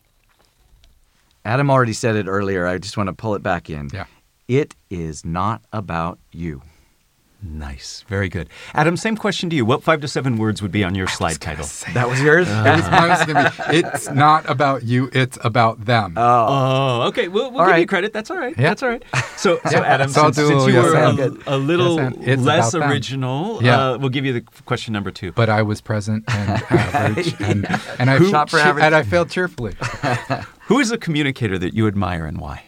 Adam 1.44 1.70
already 1.70 1.92
said 1.92 2.16
it 2.16 2.26
earlier. 2.26 2.66
I 2.66 2.78
just 2.78 2.96
want 2.96 3.08
to 3.08 3.14
pull 3.14 3.34
it 3.34 3.42
back 3.42 3.70
in. 3.70 3.88
Yeah. 3.92 4.04
It 4.48 4.74
is 4.90 5.24
not 5.24 5.62
about 5.72 6.18
you. 6.32 6.62
Nice. 7.40 8.04
Very 8.08 8.28
good. 8.28 8.48
Adam, 8.74 8.96
same 8.96 9.16
question 9.16 9.48
to 9.50 9.54
you. 9.54 9.64
What 9.64 9.82
5 9.84 10.00
to 10.00 10.08
7 10.08 10.38
words 10.38 10.60
would 10.60 10.72
be 10.72 10.82
on 10.82 10.96
your 10.96 11.06
slide 11.06 11.40
title? 11.40 11.66
That 11.94 12.08
was 12.08 12.20
yours? 12.20 12.48
It 12.50 12.64
was- 12.64 12.90
mine 12.90 13.08
was 13.10 13.26
be, 13.26 13.76
it's 13.76 14.10
not 14.10 14.48
about 14.50 14.82
you, 14.82 15.08
it's 15.12 15.38
about 15.44 15.84
them. 15.84 16.14
Oh, 16.16 17.02
okay. 17.08 17.28
We'll, 17.28 17.52
we'll 17.52 17.60
All 17.60 17.68
give 17.68 17.78
you 17.78 17.86
credit. 17.86 18.12
That's 18.12 18.30
all 18.32 18.38
right. 18.38 18.56
Yeah. 18.58 18.68
That's 18.70 18.82
all 18.82 18.88
right. 18.88 19.04
So, 19.36 19.60
so 19.70 19.78
Adam, 19.84 20.08
So 20.10 20.24
since, 20.32 20.36
since 20.36 20.66
you 20.66 20.72
yes 20.72 20.84
were 20.84 21.52
a, 21.52 21.56
a 21.56 21.58
little 21.58 22.00
Yes 22.20 22.40
less 22.40 22.74
original, 22.74 23.62
Yeah. 23.62 23.90
uh, 23.92 23.98
we'll 23.98 24.10
give 24.10 24.24
you 24.24 24.32
the 24.32 24.40
question 24.64 24.92
number 24.92 25.12
two. 25.12 25.30
but 25.32 25.48
I 25.48 25.62
was 25.62 25.80
present 25.80 26.24
and 26.28 26.50
average, 26.70 27.40
and 27.40 27.66
and 28.00 28.10
I 28.10 28.18
Shot 28.30 28.50
for 28.50 28.58
che- 28.58 28.64
average. 28.64 28.84
and 28.84 28.94
I 28.96 29.04
failed 29.04 29.30
cheerfully. 29.30 29.74
Who 30.66 30.80
is 30.80 30.90
a 30.90 30.98
communicator 30.98 31.56
that 31.58 31.72
you 31.72 31.86
admire 31.86 32.26
and 32.26 32.38
why? 32.40 32.64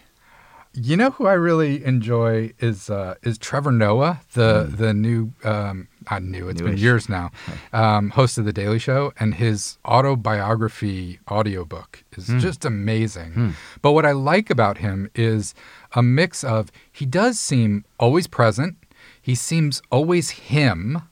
You 0.72 0.96
know 0.96 1.11
who 1.11 1.26
I 1.26 1.33
really 1.33 1.85
enjoy 1.85 2.52
is 2.61 2.90
uh, 2.90 3.16
is 3.24 3.38
Trevor 3.38 3.72
Noah, 3.72 4.20
the 4.35 4.70
the 4.72 4.94
new 4.94 5.33
um, 5.42 5.88
not 6.09 6.22
new, 6.22 6.48
it's 6.48 6.62
been 6.62 6.76
years 6.78 7.09
now, 7.09 7.33
um, 7.72 8.11
host 8.11 8.38
of 8.38 8.44
the 8.44 8.52
Daily 8.52 8.78
Show, 8.78 9.12
and 9.18 9.35
his 9.35 9.78
autobiography 9.85 11.18
audiobook 11.28 12.04
is 12.16 12.28
just 12.38 12.64
amazing. 12.64 13.54
But 13.83 13.92
what 13.92 14.06
I 14.06 14.12
like 14.12 14.48
about 14.48 14.78
him 14.78 15.11
is 15.16 15.54
a 15.92 16.02
mix 16.02 16.44
of 16.44 16.70
he 16.92 17.04
does 17.04 17.40
seem 17.40 17.85
always 17.98 18.28
present, 18.28 18.76
he 19.20 19.35
seems 19.35 19.83
always 19.90 20.30
him. 20.30 21.02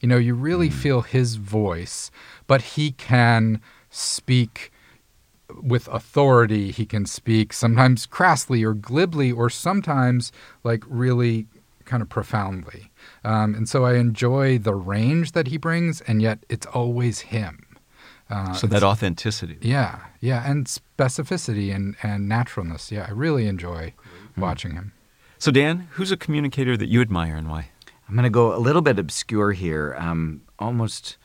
You 0.00 0.08
know, 0.08 0.18
you 0.18 0.34
really 0.34 0.70
feel 0.70 1.02
his 1.02 1.36
voice, 1.36 2.10
but 2.48 2.60
he 2.76 2.90
can 2.92 3.60
speak 3.90 4.72
with 5.62 5.88
authority 5.88 6.70
he 6.70 6.84
can 6.86 7.06
speak 7.06 7.52
sometimes 7.52 8.06
crassly 8.06 8.62
or 8.64 8.74
glibly 8.74 9.30
or 9.32 9.48
sometimes 9.50 10.32
like 10.64 10.82
really 10.88 11.46
kind 11.84 12.02
of 12.02 12.08
profoundly 12.08 12.90
um, 13.24 13.54
and 13.54 13.68
so 13.68 13.84
i 13.84 13.94
enjoy 13.94 14.58
the 14.58 14.74
range 14.74 15.32
that 15.32 15.46
he 15.48 15.56
brings 15.56 16.00
and 16.02 16.20
yet 16.22 16.38
it's 16.48 16.66
always 16.66 17.20
him 17.20 17.66
uh, 18.30 18.52
so 18.54 18.66
that 18.66 18.82
authenticity. 18.82 19.58
yeah 19.60 20.00
yeah 20.20 20.48
and 20.50 20.66
specificity 20.66 21.74
and, 21.74 21.94
and 22.02 22.28
naturalness 22.28 22.90
yeah 22.90 23.04
i 23.08 23.10
really 23.12 23.46
enjoy 23.46 23.92
Hmm. 24.34 24.40
watching 24.40 24.72
him 24.72 24.92
So 25.38 25.50
Dan, 25.52 25.86
who's 25.92 26.10
a 26.10 26.16
communicator 26.16 26.76
that 26.76 26.88
you 26.88 27.00
admire 27.00 27.36
and 27.36 27.48
why? 27.48 27.68
I'm 28.08 28.14
going 28.16 28.24
to 28.24 28.30
go 28.30 28.54
a 28.54 28.58
little 28.58 28.82
bit 28.82 28.98
obscure 28.98 29.52
here. 29.52 29.94
Um, 29.98 30.40
almost 30.58 31.16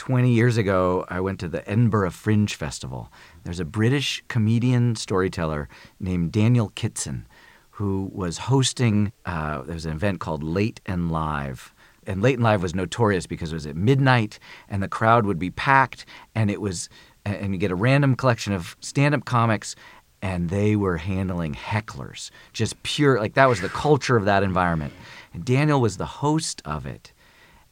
20 0.00 0.32
years 0.32 0.56
ago, 0.56 1.04
I 1.10 1.20
went 1.20 1.40
to 1.40 1.48
the 1.48 1.60
Edinburgh 1.70 2.12
Fringe 2.12 2.54
Festival. 2.54 3.12
There's 3.44 3.60
a 3.60 3.66
British 3.66 4.24
comedian 4.28 4.96
storyteller 4.96 5.68
named 6.00 6.32
Daniel 6.32 6.70
Kitson 6.70 7.28
who 7.72 8.10
was 8.10 8.38
hosting, 8.38 9.12
uh, 9.26 9.60
there 9.60 9.74
was 9.74 9.84
an 9.84 9.92
event 9.92 10.18
called 10.18 10.42
Late 10.42 10.80
and 10.86 11.12
Live. 11.12 11.74
And 12.06 12.22
Late 12.22 12.36
and 12.36 12.42
Live 12.42 12.62
was 12.62 12.74
notorious 12.74 13.26
because 13.26 13.52
it 13.52 13.56
was 13.56 13.66
at 13.66 13.76
midnight 13.76 14.38
and 14.70 14.82
the 14.82 14.88
crowd 14.88 15.26
would 15.26 15.38
be 15.38 15.50
packed 15.50 16.06
and 16.34 16.50
it 16.50 16.62
was, 16.62 16.88
and 17.26 17.52
you 17.52 17.58
get 17.58 17.70
a 17.70 17.74
random 17.74 18.16
collection 18.16 18.54
of 18.54 18.78
stand 18.80 19.14
up 19.14 19.26
comics 19.26 19.76
and 20.22 20.48
they 20.48 20.76
were 20.76 20.96
handling 20.96 21.52
hecklers, 21.52 22.30
just 22.54 22.82
pure, 22.84 23.20
like 23.20 23.34
that 23.34 23.50
was 23.50 23.60
the 23.60 23.68
culture 23.68 24.16
of 24.16 24.24
that 24.24 24.42
environment. 24.42 24.94
And 25.34 25.44
Daniel 25.44 25.78
was 25.78 25.98
the 25.98 26.06
host 26.06 26.62
of 26.64 26.86
it, 26.86 27.12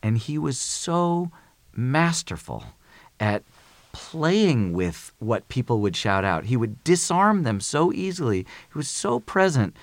and 0.03 0.19
he 0.19 0.37
was 0.37 0.59
so 0.59 1.31
masterful 1.79 2.65
at 3.21 3.43
playing 3.93 4.73
with 4.73 5.13
what 5.19 5.49
people 5.49 5.81
would 5.81 5.97
shout 5.97 6.25
out. 6.25 6.45
He 6.45 6.57
would 6.57 6.83
disarm 6.85 7.45
them 7.45 7.61
so 7.61 7.93
easily. 7.93 8.41
He 8.41 8.79
was 8.79 8.89
so 8.89 9.21
present, 9.21 9.77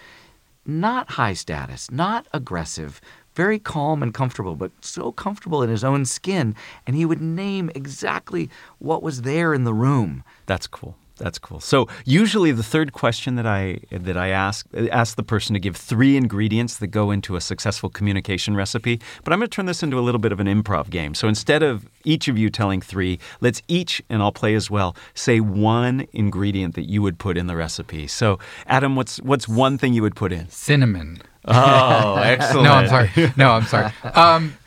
not 0.66 1.12
high 1.12 1.34
status, 1.34 1.90
not 1.90 2.28
aggressive, 2.34 3.02
very 3.34 3.60
calm 3.60 4.04
and 4.04 4.14
comfortable, 4.14 4.56
but 4.56 4.72
so 4.82 5.12
comfortable 5.12 5.64
in 5.64 5.70
his 5.70 5.84
own 5.84 6.06
skin. 6.06 6.56
And 6.86 6.96
he 6.96 7.06
would 7.06 7.22
name 7.22 7.72
exactly 7.76 8.50
what 8.80 9.04
was 9.04 9.24
there 9.24 9.54
in 9.54 9.64
the 9.64 9.74
room. 9.74 10.24
That's 10.46 10.68
cool. 10.68 10.96
That's 11.18 11.40
cool. 11.40 11.62
So 11.62 11.88
usually 12.04 12.52
the 12.52 12.64
third 12.64 12.92
question 12.92 13.36
that 13.36 13.46
I 13.46 13.80
that 13.92 14.18
I 14.18 14.30
ask 14.30 14.68
ask 14.92 15.16
the 15.16 15.24
person 15.24 15.54
to 15.54 15.60
give 15.60 15.78
three 15.78 16.18
ingredients 16.18 16.78
that 16.78 16.88
go 16.88 17.10
into 17.12 17.36
a 17.38 17.42
successful 17.42 17.90
communication 17.90 18.56
recipe. 18.56 19.00
But 19.24 19.32
I'm 19.32 19.40
going 19.40 19.50
to 19.50 19.56
turn 19.56 19.66
this 19.66 19.82
into 19.82 19.98
a 19.98 20.02
little 20.02 20.20
bit 20.20 20.34
of 20.34 20.40
an 20.40 20.48
improv 20.48 20.90
game. 20.90 21.14
So 21.14 21.28
instead 21.30 21.64
of 21.64 21.88
each 22.04 22.28
of 22.28 22.38
you 22.38 22.50
telling 22.50 22.82
three, 22.82 23.20
let's 23.40 23.62
each 23.70 24.02
and 24.10 24.22
I'll 24.22 24.34
play 24.34 24.56
as 24.56 24.70
well. 24.70 24.96
Say 25.14 25.40
one 25.40 26.08
ingredient 26.12 26.76
that 26.76 26.90
you 26.90 27.02
would 27.02 27.18
put 27.18 27.38
in 27.38 27.48
the 27.48 27.56
recipe. 27.56 28.08
So 28.08 28.38
Adam, 28.68 28.96
what's 28.98 29.22
what's 29.22 29.48
one 29.48 29.78
thing 29.78 29.94
you 29.94 30.02
would 30.02 30.16
put 30.16 30.34
in? 30.34 30.50
Cinnamon. 30.50 31.22
Oh, 31.46 32.16
excellent. 32.16 32.64
no, 32.66 32.74
I'm 32.74 32.88
sorry. 32.88 33.34
No, 33.38 33.52
I'm 33.52 33.66
sorry. 33.66 33.92
Um, 34.16 34.58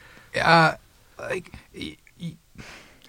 uh, 0.40 0.74
like, 1.18 1.52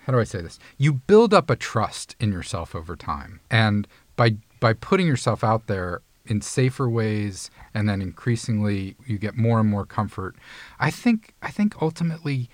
how 0.09 0.13
do 0.15 0.19
I 0.19 0.23
say 0.23 0.41
this? 0.41 0.57
You 0.79 0.93
build 0.93 1.35
up 1.35 1.51
a 1.51 1.55
trust 1.55 2.15
in 2.19 2.31
yourself 2.31 2.73
over 2.73 2.95
time, 2.95 3.41
and 3.51 3.87
by 4.15 4.37
by 4.59 4.73
putting 4.73 5.05
yourself 5.05 5.43
out 5.43 5.67
there 5.67 6.01
in 6.25 6.41
safer 6.41 6.89
ways, 6.89 7.51
and 7.75 7.87
then 7.87 8.01
increasingly 8.01 8.95
you 9.05 9.19
get 9.19 9.37
more 9.37 9.59
and 9.59 9.69
more 9.69 9.85
comfort. 9.85 10.35
I 10.79 10.89
think 10.89 11.35
I 11.43 11.51
think 11.51 11.79
ultimately 11.79 12.49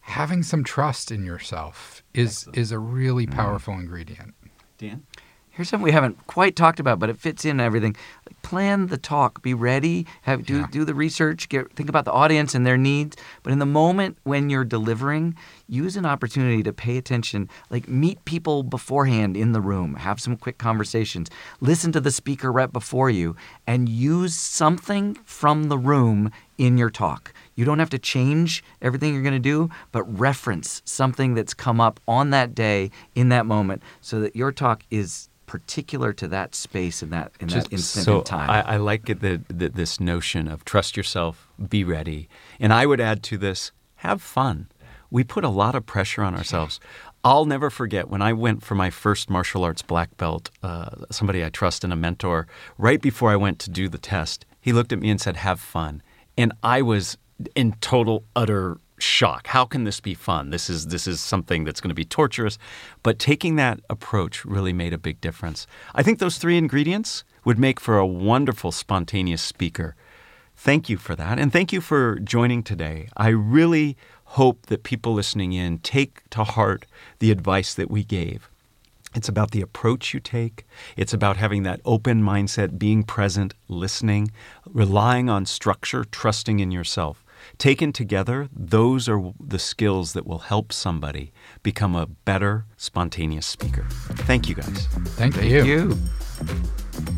having 0.00 0.42
some 0.42 0.64
trust 0.64 1.10
in 1.10 1.26
yourself 1.26 2.02
is 2.14 2.48
is 2.54 2.72
a 2.72 2.78
really 2.78 3.26
mm. 3.26 3.34
powerful 3.34 3.74
ingredient. 3.74 4.34
Dan. 4.78 5.04
Here's 5.58 5.70
something 5.70 5.82
we 5.82 5.90
haven't 5.90 6.24
quite 6.28 6.54
talked 6.54 6.78
about, 6.78 7.00
but 7.00 7.10
it 7.10 7.18
fits 7.18 7.44
in 7.44 7.58
everything. 7.58 7.96
Plan 8.42 8.86
the 8.86 8.96
talk. 8.96 9.42
Be 9.42 9.54
ready. 9.54 10.06
Have 10.22 10.46
do 10.46 10.58
Yeah. 10.58 10.66
do 10.70 10.84
the 10.84 10.94
research. 10.94 11.48
Get 11.48 11.74
think 11.74 11.88
about 11.88 12.04
the 12.04 12.12
audience 12.12 12.54
and 12.54 12.64
their 12.64 12.76
needs. 12.76 13.16
But 13.42 13.52
in 13.52 13.58
the 13.58 13.66
moment 13.66 14.18
when 14.22 14.50
you're 14.50 14.64
delivering, 14.64 15.34
use 15.66 15.96
an 15.96 16.06
opportunity 16.06 16.62
to 16.62 16.72
pay 16.72 16.96
attention. 16.96 17.48
Like 17.70 17.88
meet 17.88 18.24
people 18.24 18.62
beforehand 18.62 19.36
in 19.36 19.50
the 19.50 19.60
room. 19.60 19.96
Have 19.96 20.20
some 20.20 20.36
quick 20.36 20.58
conversations. 20.58 21.28
Listen 21.60 21.90
to 21.90 22.00
the 22.00 22.12
speaker 22.12 22.52
right 22.52 22.72
before 22.72 23.10
you, 23.10 23.34
and 23.66 23.88
use 23.88 24.36
something 24.36 25.16
from 25.24 25.64
the 25.64 25.78
room 25.78 26.30
in 26.56 26.78
your 26.78 26.90
talk. 26.90 27.32
You 27.56 27.64
don't 27.64 27.80
have 27.80 27.90
to 27.90 27.98
change 27.98 28.62
everything 28.80 29.12
you're 29.12 29.22
going 29.22 29.32
to 29.32 29.40
do, 29.40 29.70
but 29.90 30.04
reference 30.04 30.82
something 30.84 31.34
that's 31.34 31.52
come 31.52 31.80
up 31.80 31.98
on 32.06 32.30
that 32.30 32.54
day 32.54 32.92
in 33.16 33.28
that 33.30 33.44
moment 33.44 33.82
so 34.00 34.20
that 34.20 34.36
your 34.36 34.52
talk 34.52 34.84
is 34.90 35.27
particular 35.48 36.12
to 36.12 36.28
that 36.28 36.54
space 36.54 37.02
in 37.02 37.10
that 37.10 37.32
in 37.40 37.48
that 37.48 37.72
instant 37.72 38.04
so 38.04 38.18
in 38.18 38.24
time. 38.24 38.48
I, 38.48 38.74
I 38.74 38.76
like 38.76 39.10
it 39.10 39.20
that, 39.20 39.48
that 39.48 39.74
this 39.74 39.98
notion 39.98 40.46
of 40.46 40.64
trust 40.64 40.96
yourself, 40.96 41.48
be 41.68 41.82
ready, 41.82 42.28
and 42.60 42.72
I 42.72 42.86
would 42.86 43.00
add 43.00 43.24
to 43.24 43.36
this: 43.36 43.72
have 43.96 44.22
fun. 44.22 44.68
We 45.10 45.24
put 45.24 45.42
a 45.42 45.48
lot 45.48 45.74
of 45.74 45.86
pressure 45.86 46.22
on 46.22 46.34
ourselves. 46.36 46.78
I'll 47.24 47.46
never 47.46 47.70
forget 47.70 48.08
when 48.08 48.22
I 48.22 48.32
went 48.32 48.62
for 48.62 48.74
my 48.74 48.90
first 48.90 49.28
martial 49.28 49.64
arts 49.64 49.82
black 49.82 50.16
belt. 50.16 50.50
Uh, 50.62 50.90
somebody 51.10 51.44
I 51.44 51.48
trust 51.48 51.82
and 51.82 51.92
a 51.92 51.96
mentor. 51.96 52.46
Right 52.76 53.00
before 53.00 53.30
I 53.30 53.36
went 53.36 53.58
to 53.60 53.70
do 53.70 53.88
the 53.88 53.98
test, 53.98 54.46
he 54.60 54.72
looked 54.72 54.92
at 54.92 55.00
me 55.00 55.10
and 55.10 55.20
said, 55.20 55.36
"Have 55.36 55.58
fun," 55.58 56.02
and 56.36 56.52
I 56.62 56.82
was 56.82 57.18
in 57.56 57.72
total 57.80 58.24
utter 58.36 58.78
shock. 58.98 59.48
How 59.48 59.64
can 59.64 59.84
this 59.84 60.00
be 60.00 60.14
fun? 60.14 60.50
This 60.50 60.68
is 60.68 60.88
this 60.88 61.06
is 61.06 61.20
something 61.20 61.64
that's 61.64 61.80
going 61.80 61.90
to 61.90 61.94
be 61.94 62.04
torturous. 62.04 62.58
But 63.02 63.18
taking 63.18 63.56
that 63.56 63.80
approach 63.88 64.44
really 64.44 64.72
made 64.72 64.92
a 64.92 64.98
big 64.98 65.20
difference. 65.20 65.66
I 65.94 66.02
think 66.02 66.18
those 66.18 66.38
three 66.38 66.58
ingredients 66.58 67.24
would 67.44 67.58
make 67.58 67.80
for 67.80 67.98
a 67.98 68.06
wonderful 68.06 68.72
spontaneous 68.72 69.42
speaker. 69.42 69.94
Thank 70.56 70.88
you 70.88 70.96
for 70.96 71.14
that 71.14 71.38
and 71.38 71.52
thank 71.52 71.72
you 71.72 71.80
for 71.80 72.18
joining 72.18 72.62
today. 72.62 73.08
I 73.16 73.28
really 73.28 73.96
hope 74.24 74.66
that 74.66 74.82
people 74.82 75.14
listening 75.14 75.52
in 75.52 75.78
take 75.78 76.28
to 76.30 76.44
heart 76.44 76.84
the 77.20 77.30
advice 77.30 77.74
that 77.74 77.90
we 77.90 78.04
gave. 78.04 78.50
It's 79.14 79.28
about 79.28 79.52
the 79.52 79.62
approach 79.62 80.12
you 80.12 80.20
take. 80.20 80.66
It's 80.96 81.14
about 81.14 81.38
having 81.38 81.62
that 81.62 81.80
open 81.84 82.22
mindset, 82.22 82.78
being 82.78 83.02
present, 83.02 83.54
listening, 83.68 84.30
relying 84.66 85.30
on 85.30 85.46
structure, 85.46 86.04
trusting 86.04 86.60
in 86.60 86.70
yourself. 86.70 87.24
Taken 87.58 87.92
together, 87.92 88.48
those 88.52 89.08
are 89.08 89.32
the 89.40 89.58
skills 89.58 90.12
that 90.12 90.24
will 90.24 90.38
help 90.38 90.72
somebody 90.72 91.32
become 91.64 91.96
a 91.96 92.06
better 92.06 92.66
spontaneous 92.76 93.46
speaker. 93.46 93.84
Thank 93.90 94.48
you 94.48 94.54
guys. 94.54 94.86
Thank, 95.16 95.34
Thank 95.34 95.50
you. 95.50 95.64
you. 95.64 95.96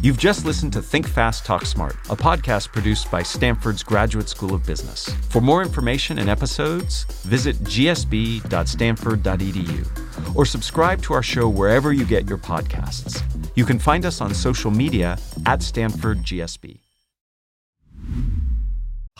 You've 0.01 0.17
just 0.17 0.47
listened 0.47 0.73
to 0.73 0.81
Think 0.81 1.07
Fast, 1.07 1.45
Talk 1.45 1.67
Smart, 1.67 1.93
a 2.09 2.17
podcast 2.17 2.73
produced 2.73 3.11
by 3.11 3.23
Stanford's 3.23 3.83
Graduate 3.83 4.31
School 4.31 4.55
of 4.55 4.65
Business. 4.65 5.11
For 5.29 5.43
more 5.43 5.61
information 5.61 6.19
and 6.19 6.31
episodes, 6.31 7.05
visit 7.25 7.57
gsb.stanford.edu 7.65 10.37
or 10.37 10.47
subscribe 10.47 11.03
to 11.03 11.13
our 11.13 11.23
show 11.23 11.51
wherever 11.51 11.93
you 11.93 12.07
get 12.07 12.27
your 12.27 12.39
podcasts. 12.39 13.23
You 13.57 13.67
can 13.67 13.79
find 13.79 14.07
us 14.07 14.23
on 14.23 14.33
social 14.33 14.71
media 14.71 15.19
at 15.45 15.63
Stanford 15.63 16.21
GSB. 16.21 16.79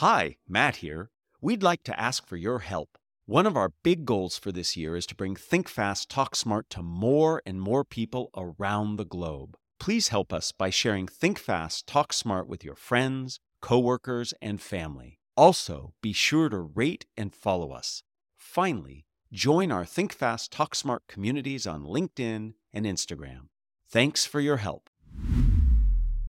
Hi, 0.01 0.39
Matt 0.49 0.77
here. 0.77 1.11
We'd 1.43 1.63
like 1.63 1.83
to 1.83 2.01
ask 2.01 2.27
for 2.27 2.39
your 2.39 2.61
help. 2.61 2.97
One 3.27 3.45
of 3.45 3.55
our 3.55 3.75
big 3.83 4.07
goals 4.07 4.39
for 4.39 4.51
this 4.51 4.75
year 4.75 4.97
is 4.97 5.05
to 5.09 5.15
bring 5.15 5.37
Think 5.37 5.69
Fast, 5.69 6.09
Talk 6.09 6.35
Smart 6.35 6.71
to 6.71 6.83
more 6.83 7.43
and 7.45 7.61
more 7.61 7.85
people 7.85 8.31
around 8.35 8.97
the 8.97 9.05
globe. 9.05 9.59
Please 9.79 10.09
help 10.09 10.33
us 10.33 10.53
by 10.53 10.71
sharing 10.71 11.07
Think 11.07 11.39
Fast, 11.39 11.87
Talk 11.87 12.15
Smart 12.15 12.49
with 12.49 12.65
your 12.65 12.77
friends, 12.77 13.41
coworkers, 13.61 14.33
and 14.41 14.59
family. 14.59 15.19
Also, 15.37 15.93
be 16.01 16.15
sure 16.15 16.49
to 16.49 16.61
rate 16.61 17.05
and 17.15 17.35
follow 17.35 17.71
us. 17.73 18.03
Finally, 18.39 19.05
join 19.35 19.71
our 19.71 19.85
Think 19.85 20.15
Fast, 20.15 20.51
Talk 20.51 20.75
Smart 20.75 21.03
communities 21.09 21.67
on 21.67 21.85
LinkedIn 21.85 22.55
and 22.73 22.87
Instagram. 22.87 23.49
Thanks 23.91 24.25
for 24.25 24.41
your 24.41 24.57
help. 24.57 24.89